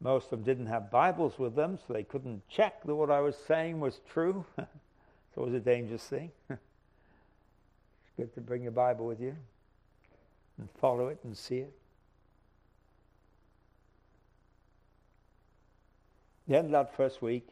[0.00, 3.20] Most of them didn't have Bibles with them, so they couldn't check that what I
[3.20, 4.44] was saying was true.
[4.56, 4.66] so
[5.36, 6.32] it was a dangerous thing.
[8.26, 9.36] to bring your Bible with you
[10.58, 11.72] and follow it and see it.
[16.48, 17.46] The end of that first week,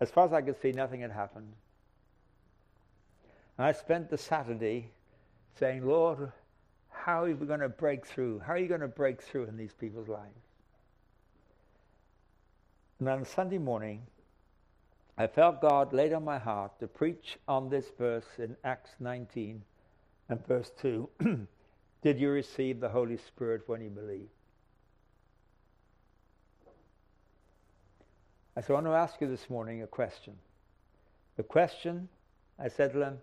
[0.00, 1.52] as far as I could see, nothing had happened.
[3.56, 4.90] And I spent the Saturday
[5.58, 6.30] saying, Lord,
[6.90, 8.38] how are we going to break through?
[8.38, 10.38] How are you going to break through in these people's lives?
[13.00, 14.02] And on Sunday morning,
[15.20, 19.60] I felt God laid on my heart to preach on this verse in Acts 19
[20.28, 21.08] and verse 2.
[22.02, 24.30] Did you receive the Holy Spirit when you believed?
[28.56, 30.34] I said, I want to ask you this morning a question.
[31.36, 32.08] The question,
[32.56, 33.18] I said to them,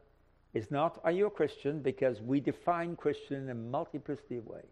[0.54, 1.82] is not, are you a Christian?
[1.82, 4.64] Because we define Christian in a multiplicity of ways.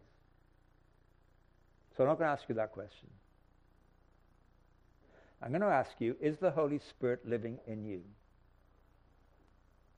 [1.95, 3.07] So I'm not going to ask you that question.
[5.43, 8.01] I'm going to ask you, is the Holy Spirit living in you?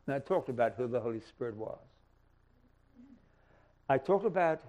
[0.08, 1.78] Now, I talked about who the Holy Spirit was.
[3.88, 4.62] I talked about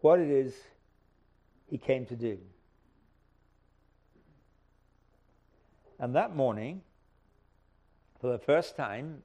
[0.00, 0.52] what it is
[1.68, 2.38] he came to do.
[6.00, 6.82] And that morning,
[8.20, 9.22] for the first time,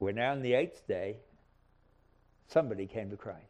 [0.00, 1.16] we're now in the eighth day,
[2.48, 3.40] somebody came to Christ.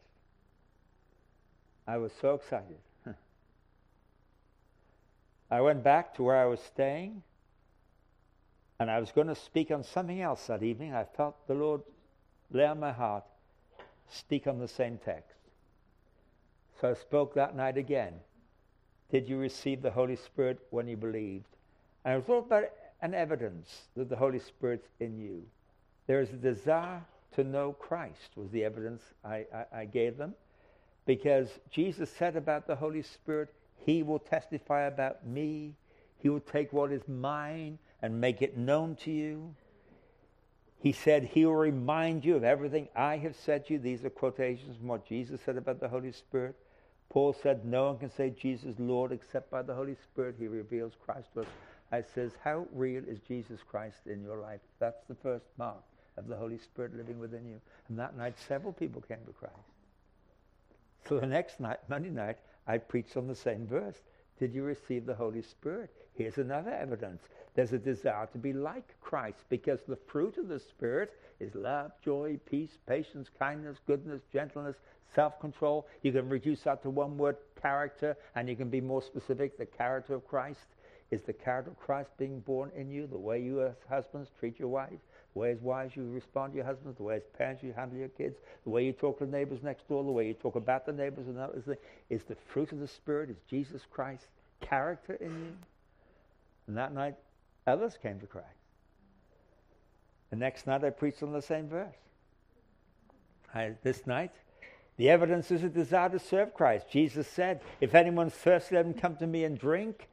[1.87, 2.79] I was so excited.
[5.55, 7.23] I went back to where I was staying,
[8.81, 10.93] and I was going to speak on something else that evening.
[10.93, 11.83] I felt the Lord
[12.51, 13.23] lay on my heart,
[14.11, 15.39] speak on the same text.
[16.81, 18.15] So I spoke that night again.
[19.13, 21.47] Did you receive the Holy Spirit when you believed?
[22.05, 22.65] And it was all about
[23.01, 25.45] an evidence that the Holy Spirit's in you.
[26.09, 27.01] There is a desire
[27.37, 30.35] to know Christ, was the evidence I, I, I gave them.
[31.07, 35.75] Because Jesus said about the Holy Spirit, He will testify about me.
[36.19, 39.55] He will take what is mine and make it known to you.
[40.79, 43.79] He said, He will remind you of everything I have said to you.
[43.79, 46.57] These are quotations from what Jesus said about the Holy Spirit.
[47.11, 50.37] Paul said, No one can say Jesus Lord except by the Holy Spirit.
[50.39, 51.47] He reveals Christ to us.
[51.93, 54.61] I says, How real is Jesus Christ in your life?
[54.79, 55.83] That's the first mark
[56.17, 57.61] of the Holy Spirit living within you.
[57.89, 59.55] And that night, several people came to Christ.
[61.09, 63.97] So the next night, Monday night, I preached on the same verse.
[64.39, 65.91] Did you receive the Holy Spirit?
[66.15, 67.23] Here's another evidence.
[67.55, 71.93] There's a desire to be like Christ because the fruit of the Spirit is love,
[72.05, 74.77] joy, peace, patience, kindness, goodness, gentleness,
[75.15, 75.87] self-control.
[76.03, 79.67] You can reduce that to one word, character, and you can be more specific, the
[79.67, 80.67] character of Christ.
[81.11, 83.07] Is the character of Christ being born in you?
[83.07, 84.99] The way you as husbands treat your wife,
[85.35, 87.99] the way as wives you respond to your husbands, the way as parents you handle
[87.99, 90.55] your kids, the way you talk to the neighbors next door, the way you talk
[90.55, 91.77] about the neighbors and that thing,
[92.09, 94.29] is the fruit of the Spirit, is Jesus Christ's
[94.61, 95.53] character in you?
[96.69, 97.17] And that night,
[97.67, 98.47] others came to Christ.
[100.31, 101.95] The next night, I preached on the same verse.
[103.53, 104.33] I, this night,
[104.97, 106.87] the evidence is a desire to serve Christ.
[106.91, 110.09] Jesus said, If anyone thirsty, let him come to me and drink.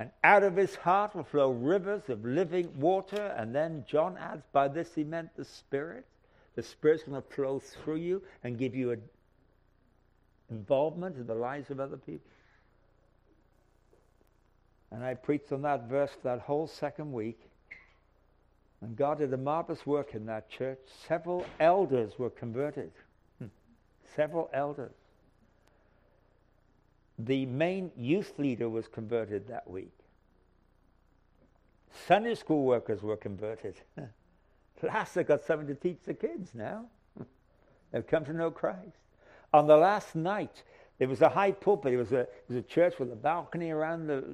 [0.00, 3.34] And out of his heart will flow rivers of living water.
[3.36, 6.06] And then John adds, by this he meant the Spirit.
[6.56, 9.02] The Spirit's going to flow through you and give you an
[10.48, 12.30] involvement in the lives of other people.
[14.90, 17.38] And I preached on that verse for that whole second week.
[18.80, 20.78] And God did a marvelous work in that church.
[21.06, 22.90] Several elders were converted.
[23.38, 23.48] Hmm.
[24.16, 24.94] Several elders
[27.26, 29.92] the main youth leader was converted that week.
[32.06, 33.74] Sunday school workers were converted.
[34.82, 36.86] Last, they got something to teach the kids now.
[37.92, 38.96] They've come to know Christ.
[39.52, 40.62] On the last night,
[40.98, 41.92] there was a high pulpit.
[41.92, 44.24] It was a, it was a church with a balcony around the,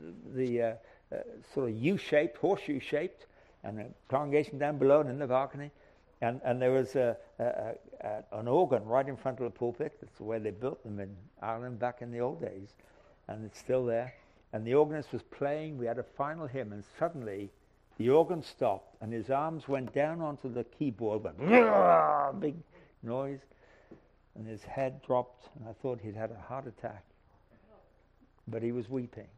[0.00, 0.74] the, the uh,
[1.12, 1.16] uh,
[1.52, 3.26] sort of U-shaped, horseshoe-shaped,
[3.64, 5.70] and a congregation down below and in the balcony.
[6.22, 9.98] And, and there was a, a, a, an organ right in front of the pulpit.
[10.00, 12.68] That's the way they built them in Ireland back in the old days.
[13.26, 14.14] And it's still there.
[14.52, 15.78] And the organist was playing.
[15.78, 17.50] We had a final hymn, and suddenly
[17.98, 22.54] the organ stopped, and his arms went down onto the keyboard, went big
[23.02, 23.40] noise,
[24.36, 27.04] and his head dropped, and I thought he'd had a heart attack.
[28.46, 29.28] But he was weeping.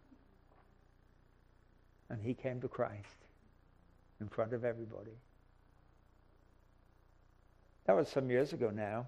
[2.11, 3.25] And he came to Christ
[4.21, 5.17] in front of everybody.
[7.87, 9.07] That was some years ago now.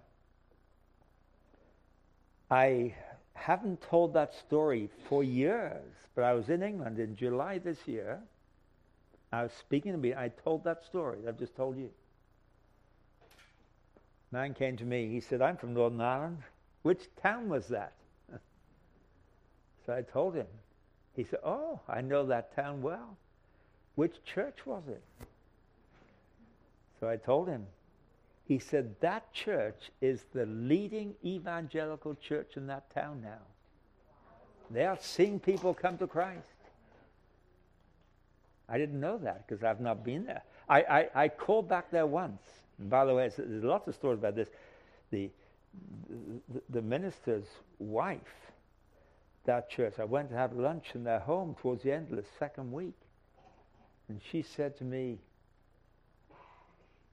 [2.50, 2.94] I
[3.32, 8.20] haven't told that story for years, but I was in England in July this year.
[9.32, 10.14] I was speaking to me.
[10.14, 11.90] I told that story I've just told you.
[14.30, 15.08] Man came to me.
[15.08, 16.38] He said, I'm from Northern Ireland.
[16.82, 17.92] Which town was that?
[19.86, 20.46] so I told him.
[21.14, 23.16] He said, Oh, I know that town well.
[23.94, 25.02] Which church was it?
[27.00, 27.66] So I told him.
[28.46, 33.42] He said that church is the leading evangelical church in that town now.
[34.70, 36.46] They are seeing people come to Christ.
[38.68, 40.42] I didn't know that because I've not been there.
[40.68, 42.42] I, I, I, called back there once.
[42.78, 44.48] And by the way, there's lots of stories about this.
[45.10, 45.30] The,
[46.08, 47.46] the, the minister's
[47.78, 48.20] wife,
[49.44, 52.24] that church, I went to have lunch in their home towards the end of the
[52.38, 52.96] second week.
[54.08, 55.18] And she said to me,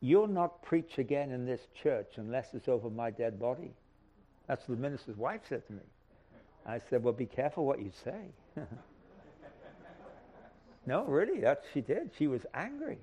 [0.04, 3.72] You'll not preach again in this church unless it's over my dead body.
[4.50, 5.80] That's what the minister's wife said to me.
[6.66, 8.20] I said, Well, be careful what you say.
[10.86, 12.12] no, really, that she did.
[12.18, 12.98] She was angry.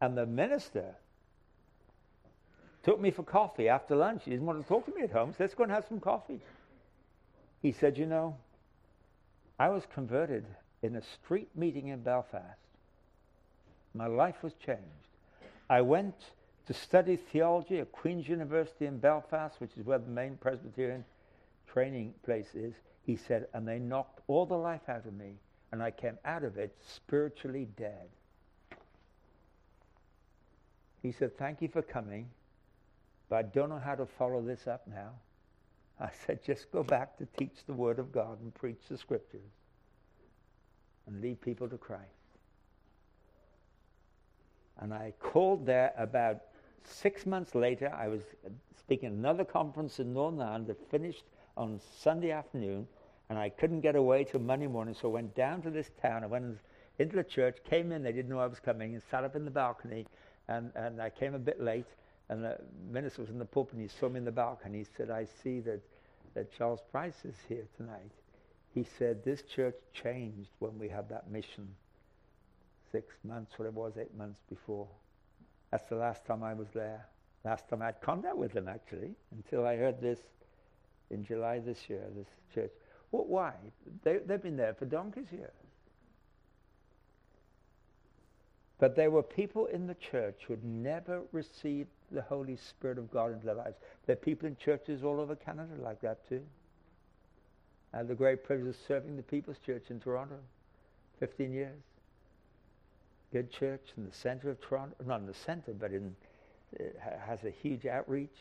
[0.00, 0.94] And the minister
[2.82, 4.22] took me for coffee after lunch.
[4.24, 6.00] He didn't want to talk to me at home, so let's go and have some
[6.00, 6.40] coffee.
[7.60, 8.38] He said, You know,
[9.58, 10.46] I was converted
[10.82, 12.60] in a street meeting in Belfast.
[13.92, 15.05] My life was changed.
[15.68, 16.14] I went
[16.66, 21.04] to study theology at Queen's University in Belfast, which is where the main Presbyterian
[21.66, 22.74] training place is.
[23.02, 25.34] He said, and they knocked all the life out of me,
[25.72, 28.08] and I came out of it spiritually dead.
[31.02, 32.28] He said, Thank you for coming,
[33.28, 35.10] but I don't know how to follow this up now.
[36.00, 39.50] I said, Just go back to teach the Word of God and preach the Scriptures
[41.06, 42.15] and lead people to Christ.
[44.80, 46.42] And I called there about
[46.84, 47.92] six months later.
[47.94, 48.22] I was
[48.78, 51.24] speaking at another conference in Northern Ireland that finished
[51.56, 52.86] on Sunday afternoon,
[53.28, 56.22] and I couldn't get away till Monday morning, so I went down to this town.
[56.22, 56.58] I went
[56.98, 59.44] into the church, came in, they didn't know I was coming, and sat up in
[59.44, 60.06] the balcony,
[60.48, 61.86] and, and I came a bit late,
[62.28, 62.58] and the
[62.90, 64.78] minister was in the pulpit, and he saw me in the balcony.
[64.78, 65.80] He said, I see that,
[66.34, 68.10] that Charles Price is here tonight.
[68.74, 71.68] He said, this church changed when we had that mission
[72.96, 74.88] six months, what it was, eight months before.
[75.70, 77.04] That's the last time I was there.
[77.44, 80.18] Last time I had contact with them, actually, until I heard this
[81.10, 82.70] in July this year, this church.
[83.12, 83.52] Well, why?
[84.02, 85.52] They, they've been there for donkey's years.
[88.78, 93.10] But there were people in the church who had never received the Holy Spirit of
[93.10, 93.76] God into their lives.
[94.06, 96.42] There are people in churches all over Canada like that too.
[97.92, 100.38] I had the great privilege of serving the People's Church in Toronto,
[101.20, 101.82] 15 years.
[103.36, 106.16] Good church in the center of Toronto, not in the center, but in,
[106.80, 108.34] uh, it has a huge outreach.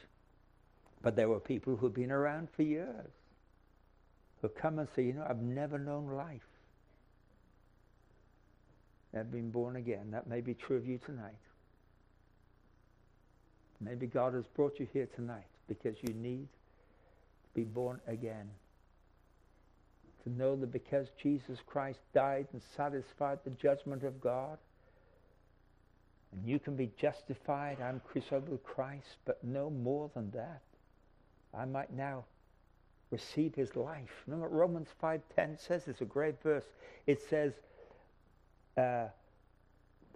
[1.01, 3.11] But there were people who've been around for years
[4.41, 6.47] who come and say, you know, I've never known life.
[9.13, 10.11] I've been born again.
[10.11, 11.33] That may be true of you tonight.
[13.81, 16.47] Maybe God has brought you here tonight because you need
[17.43, 18.49] to be born again.
[20.23, 24.57] To know that because Jesus Christ died and satisfied the judgment of God,
[26.43, 30.61] you can be justified, I'm crucified with Christ, but no more than that.
[31.53, 32.25] I might now
[33.11, 34.09] receive his life.
[34.27, 35.87] Remember what Romans 5.10 says?
[35.87, 36.65] It's a great verse.
[37.07, 37.53] It says,
[38.77, 39.07] uh,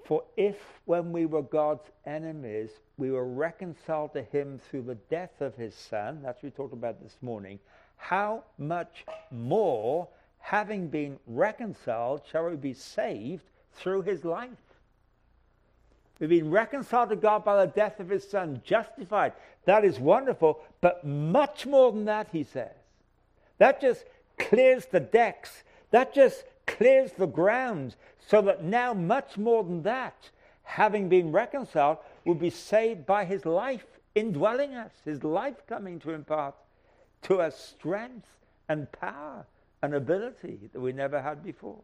[0.06, 5.40] for if when we were God's enemies, we were reconciled to him through the death
[5.40, 7.60] of his son, that's what we talked about this morning,
[7.96, 10.08] how much more,
[10.40, 13.44] having been reconciled, shall we be saved
[13.74, 14.50] through his life?
[16.20, 19.34] We've been reconciled to God by the death of his son, justified.
[19.66, 22.76] That is wonderful, but much more than that, he says.
[23.58, 24.06] That just
[24.38, 25.64] clears the decks.
[25.92, 27.96] That just clears the ground
[28.28, 30.30] so that now, much more than that,
[30.64, 36.12] having been reconciled, will be saved by his life indwelling us, his life coming to
[36.12, 36.56] impart
[37.24, 38.28] to us strength
[38.68, 39.46] and power
[39.82, 41.80] and ability that we never had before.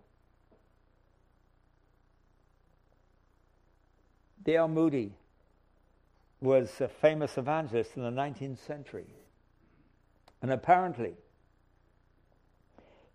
[4.45, 4.67] D.L.
[4.67, 5.11] Moody
[6.39, 9.07] was a famous evangelist in the 19th century.
[10.41, 11.15] And apparently,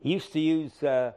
[0.01, 1.13] he used to use uh,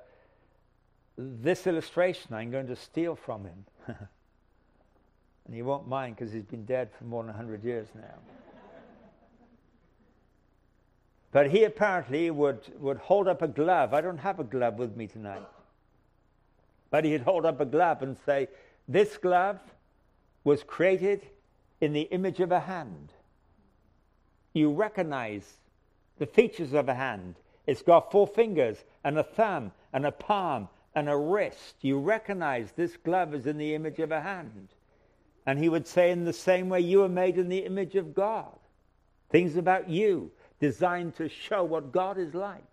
[1.18, 3.66] this illustration I'm going to steal from him.
[3.88, 8.20] and he won't mind because he's been dead for more than 100 years now.
[11.32, 13.96] but he apparently would, would hold up a glove.
[13.96, 15.42] I don't have a glove with me tonight.
[16.92, 18.50] But he'd hold up a glove and say,
[18.88, 19.60] This glove
[20.44, 21.26] was created
[21.82, 23.12] in the image of a hand.
[24.54, 25.58] You recognize
[26.20, 27.36] the features of a hand.
[27.66, 31.76] It's got four fingers and a thumb and a palm and a wrist.
[31.82, 34.70] You recognize this glove is in the image of a hand.
[35.46, 38.14] And he would say, in the same way, you are made in the image of
[38.14, 38.58] God.
[39.30, 42.64] Things about you designed to show what God is like.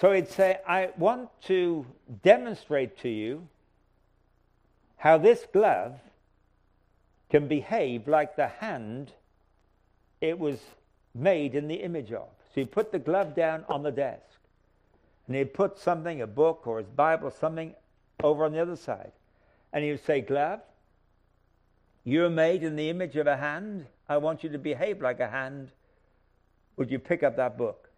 [0.00, 1.84] So he'd say, I want to
[2.22, 3.46] demonstrate to you
[5.02, 5.98] how this glove
[7.28, 9.10] can behave like the hand
[10.20, 10.60] it was
[11.12, 12.28] made in the image of.
[12.54, 14.38] So he put the glove down on the desk
[15.26, 17.74] and he'd put something, a book or his Bible, something
[18.22, 19.10] over on the other side.
[19.72, 20.60] And he would say, Glove,
[22.04, 23.86] you're made in the image of a hand.
[24.08, 25.72] I want you to behave like a hand.
[26.76, 27.90] Would you pick up that book?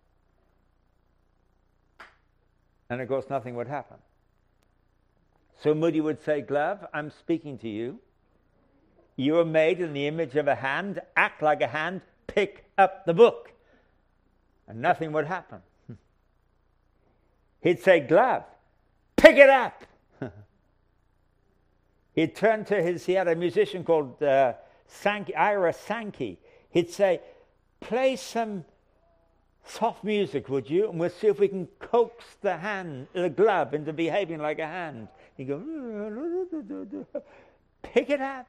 [2.89, 3.99] And of course, nothing would happen.
[5.65, 7.99] So Moody would say, Glove, I'm speaking to you.
[9.17, 11.01] You are made in the image of a hand.
[11.17, 12.03] Act like a hand.
[12.27, 13.51] Pick up the book.
[14.69, 15.61] And nothing would happen.
[17.63, 18.45] He'd say, Glove,
[19.17, 19.87] pick it up.
[22.15, 24.53] He'd turn to his, he had a musician called uh,
[24.87, 26.39] Sankey, Ira Sankey.
[26.69, 27.23] He'd say,
[27.81, 28.67] play some
[29.65, 30.91] soft music, would you?
[30.91, 34.67] And we'll see if we can coax the hand, the glove into behaving like a
[34.67, 35.09] hand.
[35.37, 35.61] He'd go,
[37.83, 38.47] pick it up.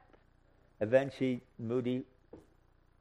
[0.80, 2.04] Eventually, Moody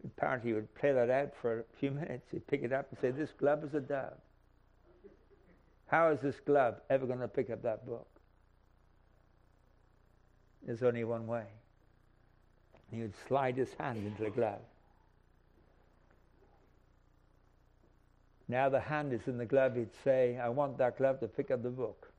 [0.03, 2.27] apparently would play that out for a few minutes.
[2.31, 4.17] He'd pick it up and say, This glove is a dove.
[5.87, 8.07] How is this glove ever going to pick up that book?
[10.65, 11.45] There's only one way.
[12.91, 14.61] He would slide his hand into the glove.
[18.47, 19.75] Now the hand is in the glove.
[19.75, 22.11] He'd say, I want that glove to pick up the book.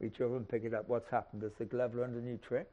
[0.00, 0.88] Reach over and pick it up.
[0.88, 1.42] What's happened?
[1.42, 2.70] Does the glove learn a new trick?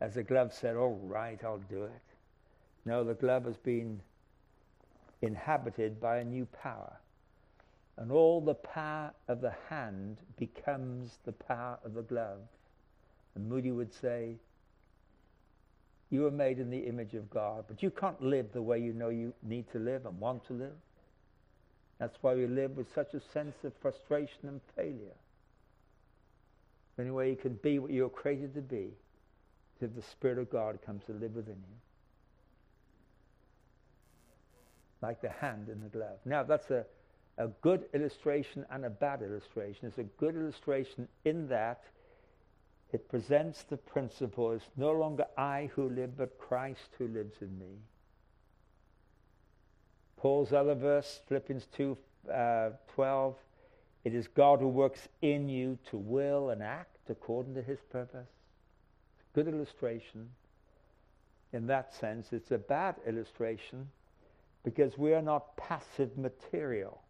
[0.00, 2.02] As the glove said, All right, I'll do it.
[2.84, 4.00] No, the glove has been
[5.22, 6.96] inhabited by a new power.
[7.96, 12.38] And all the power of the hand becomes the power of the glove.
[13.34, 14.36] And Moody would say,
[16.10, 18.92] You were made in the image of God, but you can't live the way you
[18.92, 20.76] know you need to live and want to live.
[21.98, 25.16] That's why we live with such a sense of frustration and failure.
[26.98, 28.90] The only way you can be what you're created to be
[29.76, 31.76] is if the Spirit of God comes to live within you.
[35.00, 36.18] Like the hand in the glove.
[36.24, 36.84] Now, that's a,
[37.36, 39.86] a good illustration and a bad illustration.
[39.86, 41.84] It's a good illustration in that
[42.92, 47.56] it presents the principle it's no longer I who live, but Christ who lives in
[47.60, 47.76] me.
[50.16, 51.96] Paul's other verse, Philippians 2
[52.34, 53.36] uh, 12,
[54.04, 58.28] it is God who works in you to will and act according to his purpose.
[59.34, 60.28] Good illustration.
[61.52, 63.88] In that sense, it's a bad illustration
[64.64, 67.00] because we are not passive material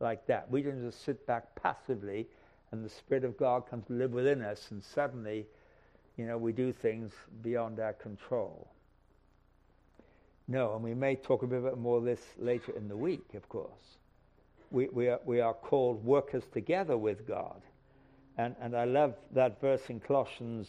[0.00, 0.50] like that.
[0.50, 2.26] We don't just sit back passively
[2.72, 5.46] and the Spirit of God comes to live within us and suddenly,
[6.16, 7.12] you know, we do things
[7.42, 8.68] beyond our control.
[10.48, 13.48] No, and we may talk a bit more of this later in the week, of
[13.48, 13.98] course.
[14.70, 17.62] We, we, are, we are called workers together with God.
[18.38, 20.68] And, and I love that verse in Colossians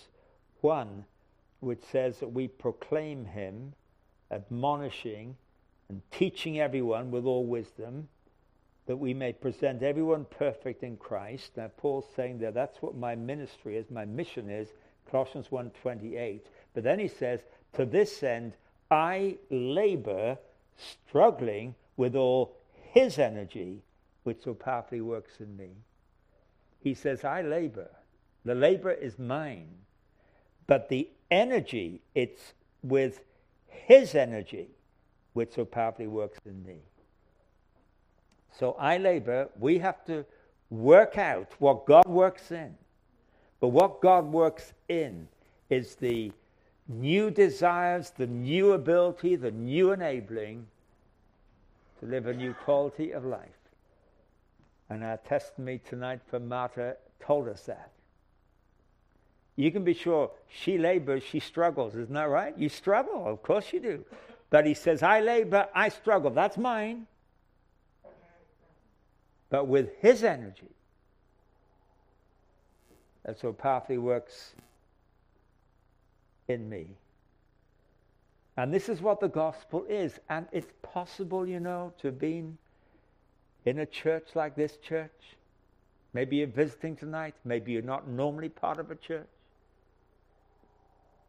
[0.61, 1.05] 1,
[1.59, 3.73] which says that we proclaim him,
[4.31, 5.35] admonishing
[5.89, 8.07] and teaching everyone with all wisdom,
[8.85, 11.51] that we may present everyone perfect in Christ.
[11.57, 14.69] Now, Paul's saying that that's what my ministry is, my mission is,
[15.11, 16.41] Colossians 1.28.
[16.73, 17.41] But then he says,
[17.73, 18.53] to this end,
[18.89, 20.37] I labor,
[20.77, 22.55] struggling with all
[22.91, 23.81] his energy,
[24.27, 25.69] which so powerfully works in me.
[26.81, 27.89] He says, I labor.
[28.43, 29.69] The labor is mine.
[30.67, 32.51] But the energy, it's
[32.83, 33.23] with
[33.67, 34.67] his energy,
[35.31, 36.79] which so powerfully works in me.
[38.51, 39.47] So I labor.
[39.57, 40.25] We have to
[40.69, 42.75] work out what God works in.
[43.61, 45.29] But what God works in
[45.69, 46.33] is the
[46.89, 50.67] new desires, the new ability, the new enabling
[52.01, 53.56] to live a new quality of life.
[54.89, 57.91] And our testimony tonight from Martha told us that.
[59.55, 61.95] You can be sure she labors, she struggles.
[61.95, 62.57] Isn't that right?
[62.57, 63.25] You struggle.
[63.25, 64.05] Of course you do.
[64.49, 66.29] But he says, I labor, I struggle.
[66.29, 67.07] That's mine.
[69.49, 70.69] But with his energy,
[73.25, 74.53] that's so powerfully works
[76.47, 76.87] in me.
[78.55, 80.19] And this is what the gospel is.
[80.29, 82.57] And it's possible, you know, to have been
[83.67, 85.35] in a church like this church.
[86.13, 87.35] Maybe you're visiting tonight.
[87.43, 89.27] Maybe you're not normally part of a church.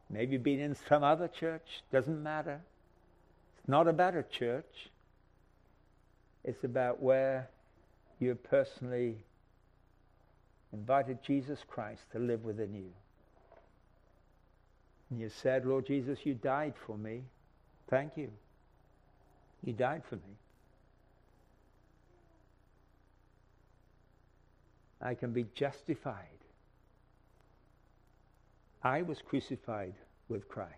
[0.09, 1.83] Maybe you've been in some other church.
[1.93, 2.61] Doesn't matter.
[3.59, 4.89] It's not about a church.
[6.45, 7.51] It's about where
[8.21, 9.17] you personally
[10.73, 12.91] invited Jesus Christ to live within you.
[15.11, 17.23] And you said, Lord Jesus, you died for me.
[17.91, 18.31] Thank you.
[19.65, 20.37] You died for me.
[25.01, 26.27] I can be justified.
[28.83, 29.95] I was crucified
[30.29, 30.73] with Christ,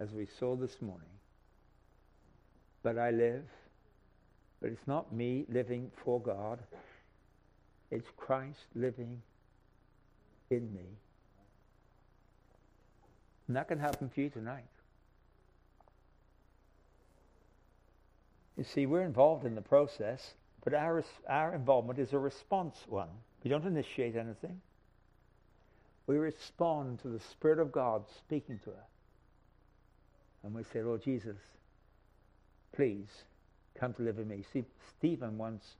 [0.00, 1.08] as we saw this morning.
[2.82, 3.44] But I live.
[4.60, 6.60] But it's not me living for God.
[7.90, 9.20] It's Christ living
[10.50, 10.86] in me.
[13.46, 14.64] And that can happen for you tonight.
[18.56, 20.34] You see, we're involved in the process,
[20.64, 23.10] but our, our involvement is a response one.
[23.46, 24.60] We don't initiate anything.
[26.08, 28.90] We respond to the Spirit of God speaking to us.
[30.42, 31.36] And we say, Lord Jesus,
[32.72, 33.06] please
[33.78, 34.42] come to live in me.
[34.52, 34.64] See,
[34.98, 35.76] Stephen once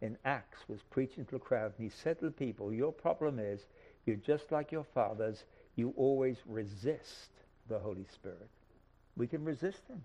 [0.00, 3.40] in Acts was preaching to a crowd, and he said to the people, Your problem
[3.40, 3.66] is
[4.06, 5.42] you're just like your fathers
[5.74, 7.30] you always resist
[7.68, 8.48] the Holy Spirit.
[9.16, 10.04] We can resist him.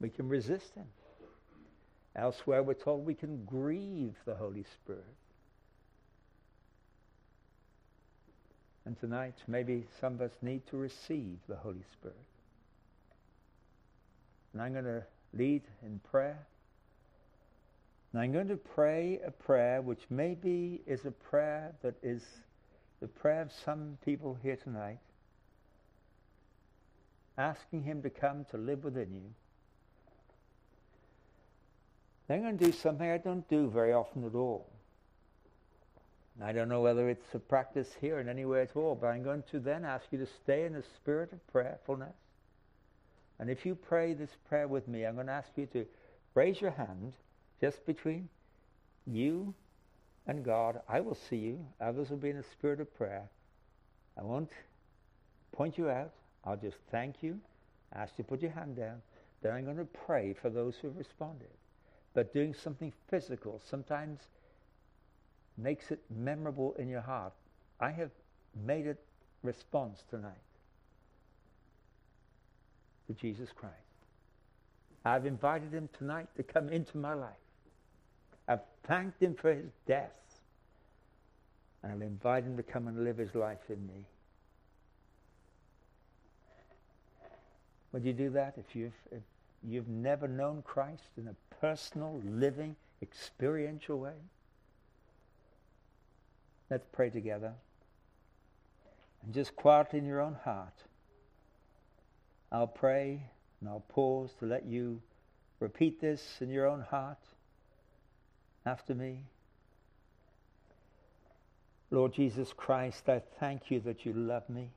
[0.00, 0.86] We can resist him.
[2.14, 5.04] Elsewhere, we're told we can grieve the Holy Spirit.
[8.86, 12.16] And tonight, maybe some of us need to receive the Holy Spirit.
[14.52, 15.02] And I'm going to
[15.34, 16.38] lead in prayer.
[18.12, 22.22] And I'm going to pray a prayer which maybe is a prayer that is
[23.00, 25.00] the prayer of some people here tonight,
[27.36, 29.34] asking Him to come to live within you.
[32.28, 34.68] I'm going to do something I don't do very often at all.
[36.42, 39.22] I don't know whether it's a practice here in any way at all, but I'm
[39.22, 42.14] going to then ask you to stay in the spirit of prayerfulness.
[43.38, 45.86] And if you pray this prayer with me, I'm going to ask you to
[46.34, 47.14] raise your hand
[47.60, 48.28] just between
[49.06, 49.54] you
[50.26, 50.80] and God.
[50.88, 51.64] I will see you.
[51.80, 53.28] Others will be in a spirit of prayer.
[54.18, 54.50] I won't
[55.52, 56.12] point you out.
[56.44, 57.38] I'll just thank you,
[57.94, 59.00] ask you to put your hand down.
[59.42, 61.48] Then I'm going to pray for those who have responded.
[62.14, 64.20] But doing something physical sometimes
[65.56, 67.32] makes it memorable in your heart.
[67.80, 68.10] I have
[68.64, 68.96] made a
[69.42, 70.32] response tonight
[73.06, 73.74] to Jesus Christ.
[75.04, 77.30] I've invited him tonight to come into my life.
[78.48, 80.18] I've thanked him for his death.
[81.82, 84.04] And I'll invite him to come and live his life in me.
[87.92, 89.22] Would you do that if you've, if
[89.62, 94.16] you've never known Christ in a personal, living, experiential way?
[96.70, 97.52] Let's pray together.
[99.22, 100.74] And just quietly in your own heart,
[102.50, 103.22] I'll pray
[103.60, 105.00] and I'll pause to let you
[105.60, 107.18] repeat this in your own heart
[108.64, 109.24] after me.
[111.90, 114.70] Lord Jesus Christ, I thank you that you love me.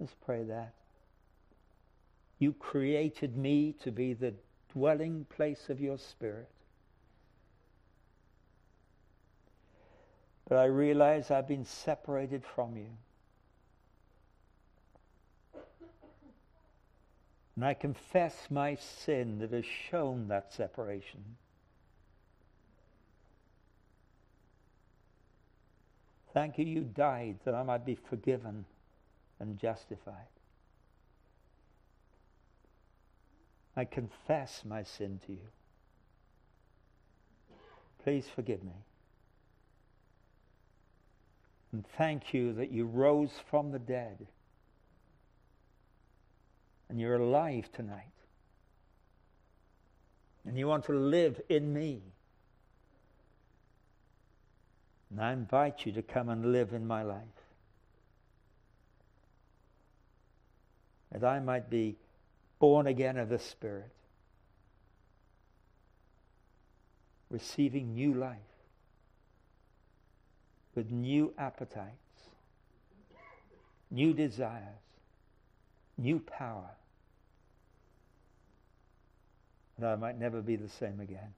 [0.00, 0.74] Let's pray that.
[2.38, 4.34] You created me to be the
[4.72, 6.50] dwelling place of your Spirit.
[10.48, 12.88] But I realize I've been separated from you.
[17.54, 21.22] And I confess my sin that has shown that separation.
[26.32, 28.64] Thank you, you died that I might be forgiven
[29.40, 30.14] and justified.
[33.76, 35.48] I confess my sin to you.
[38.02, 38.72] Please forgive me.
[41.72, 44.26] And thank you that you rose from the dead
[46.88, 48.04] and you're alive tonight.
[50.46, 52.00] And you want to live in me.
[55.10, 57.22] And I invite you to come and live in my life.
[61.12, 61.96] That I might be
[62.58, 63.90] born again of the Spirit,
[67.30, 68.47] receiving new life
[70.78, 72.28] with new appetites,
[73.90, 74.62] new desires,
[75.96, 76.70] new power,
[79.76, 81.34] that I might never be the same again.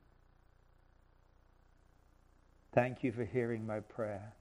[2.75, 4.35] Thank you for hearing my prayer.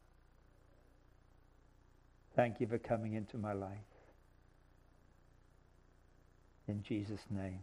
[2.36, 3.78] Thank you for coming into my life.
[6.68, 7.62] In Jesus' name.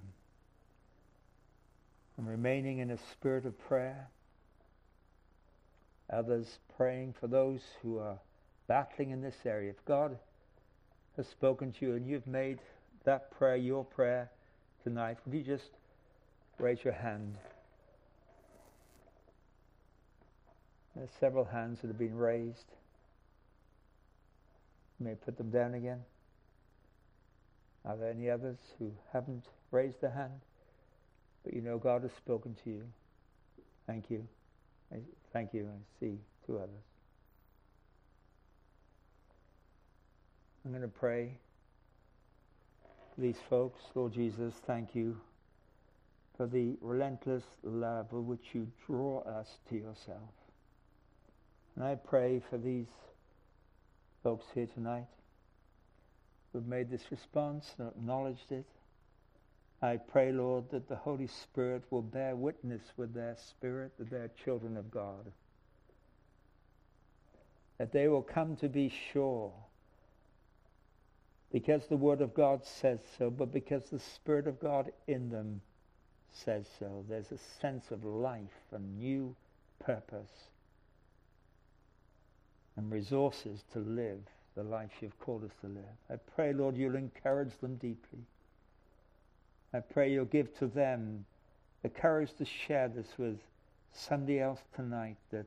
[2.17, 4.09] And remaining in a spirit of prayer.
[6.11, 8.19] Others praying for those who are
[8.69, 9.71] battling in this area.
[9.71, 10.19] If God
[11.17, 12.59] has spoken to you and you've made
[13.05, 14.31] that prayer your prayer
[14.85, 15.71] tonight, would you just
[16.59, 17.37] raise your hand?
[20.95, 22.73] There's several hands that have been raised.
[24.99, 26.01] You may put them down again.
[27.85, 30.41] Are there any others who haven't raised their hand?
[31.45, 32.83] But you know God has spoken to you.
[33.87, 34.27] Thank you.
[34.93, 34.97] I,
[35.33, 35.69] thank you.
[35.69, 36.85] I see two others.
[40.65, 41.39] I'm going to pray
[43.17, 43.81] these folks.
[43.95, 45.17] Lord Jesus, thank you
[46.37, 50.31] for the relentless love with which you draw us to yourself.
[51.75, 52.89] And I pray for these
[54.23, 55.07] folks here tonight
[56.53, 58.67] who've made this response and acknowledged it.
[59.83, 64.31] I pray, Lord, that the Holy Spirit will bear witness with their spirit that they're
[64.45, 65.33] children of God.
[67.79, 69.53] That they will come to be sure
[71.53, 75.61] because the Word of God says so, but because the Spirit of God in them
[76.33, 77.05] says so.
[77.09, 78.41] There's a sense of life
[78.73, 79.35] and new
[79.79, 80.51] purpose
[82.77, 84.21] and resources to live
[84.55, 85.85] the life you've called us to live.
[86.11, 88.21] I pray, Lord, you'll encourage them deeply.
[89.77, 91.27] I pray you'll give to them
[91.83, 93.39] the courage to share this with
[93.93, 95.45] somebody else tonight that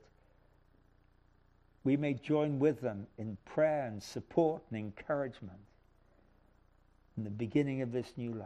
[1.83, 5.59] we may join with them in prayer and support and encouragement
[7.17, 8.45] in the beginning of this new life.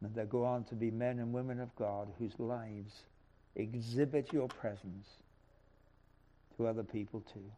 [0.00, 3.02] And that they go on to be men and women of God whose lives
[3.56, 5.08] exhibit your presence
[6.56, 7.50] to other people too.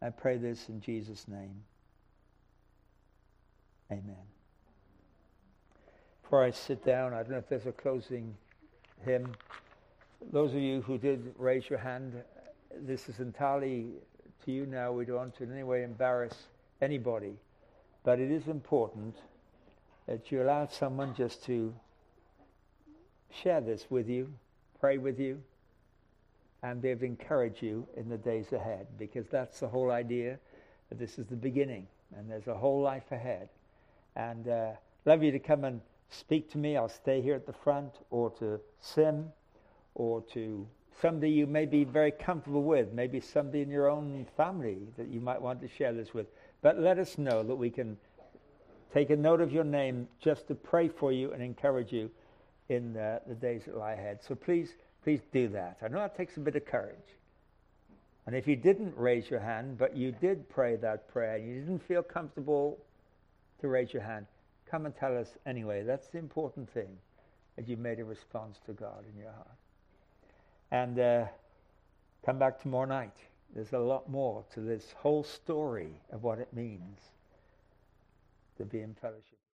[0.00, 1.64] I pray this in Jesus' name.
[3.90, 4.16] Amen.
[6.22, 8.36] Before I sit down, I don't know if there's a closing
[9.04, 9.34] hymn.
[10.32, 12.14] Those of you who did raise your hand,
[12.78, 13.88] this is entirely
[14.44, 14.92] to you now.
[14.92, 16.34] We don't want to in any way embarrass
[16.80, 17.34] anybody.
[18.04, 19.16] But it is important
[20.06, 21.74] that you allow someone just to
[23.32, 24.32] share this with you,
[24.78, 25.42] pray with you,
[26.62, 30.38] and they've encouraged you in the days ahead because that's the whole idea.
[30.92, 31.86] This is the beginning
[32.16, 33.48] and there's a whole life ahead.
[34.16, 34.72] And uh,
[35.04, 35.80] love you to come and
[36.10, 36.76] speak to me.
[36.76, 39.32] I'll stay here at the front or to Sim
[39.94, 40.66] or to
[41.00, 45.20] somebody you may be very comfortable with, maybe somebody in your own family that you
[45.20, 46.26] might want to share this with.
[46.62, 47.96] But let us know that we can
[48.92, 52.10] take a note of your name just to pray for you and encourage you
[52.68, 54.20] in uh, the days that lie ahead.
[54.26, 55.78] So please, please do that.
[55.82, 56.96] I know that takes a bit of courage.
[58.26, 61.60] And if you didn't raise your hand, but you did pray that prayer, and you
[61.60, 62.78] didn't feel comfortable
[63.60, 64.26] to raise your hand,
[64.70, 65.82] come and tell us anyway.
[65.82, 66.96] That's the important thing,
[67.56, 69.48] that you've made a response to God in your heart.
[70.70, 71.26] And uh,
[72.24, 73.16] come back tomorrow night.
[73.54, 76.98] There's a lot more to this whole story of what it means
[78.58, 79.39] to be in fellowship.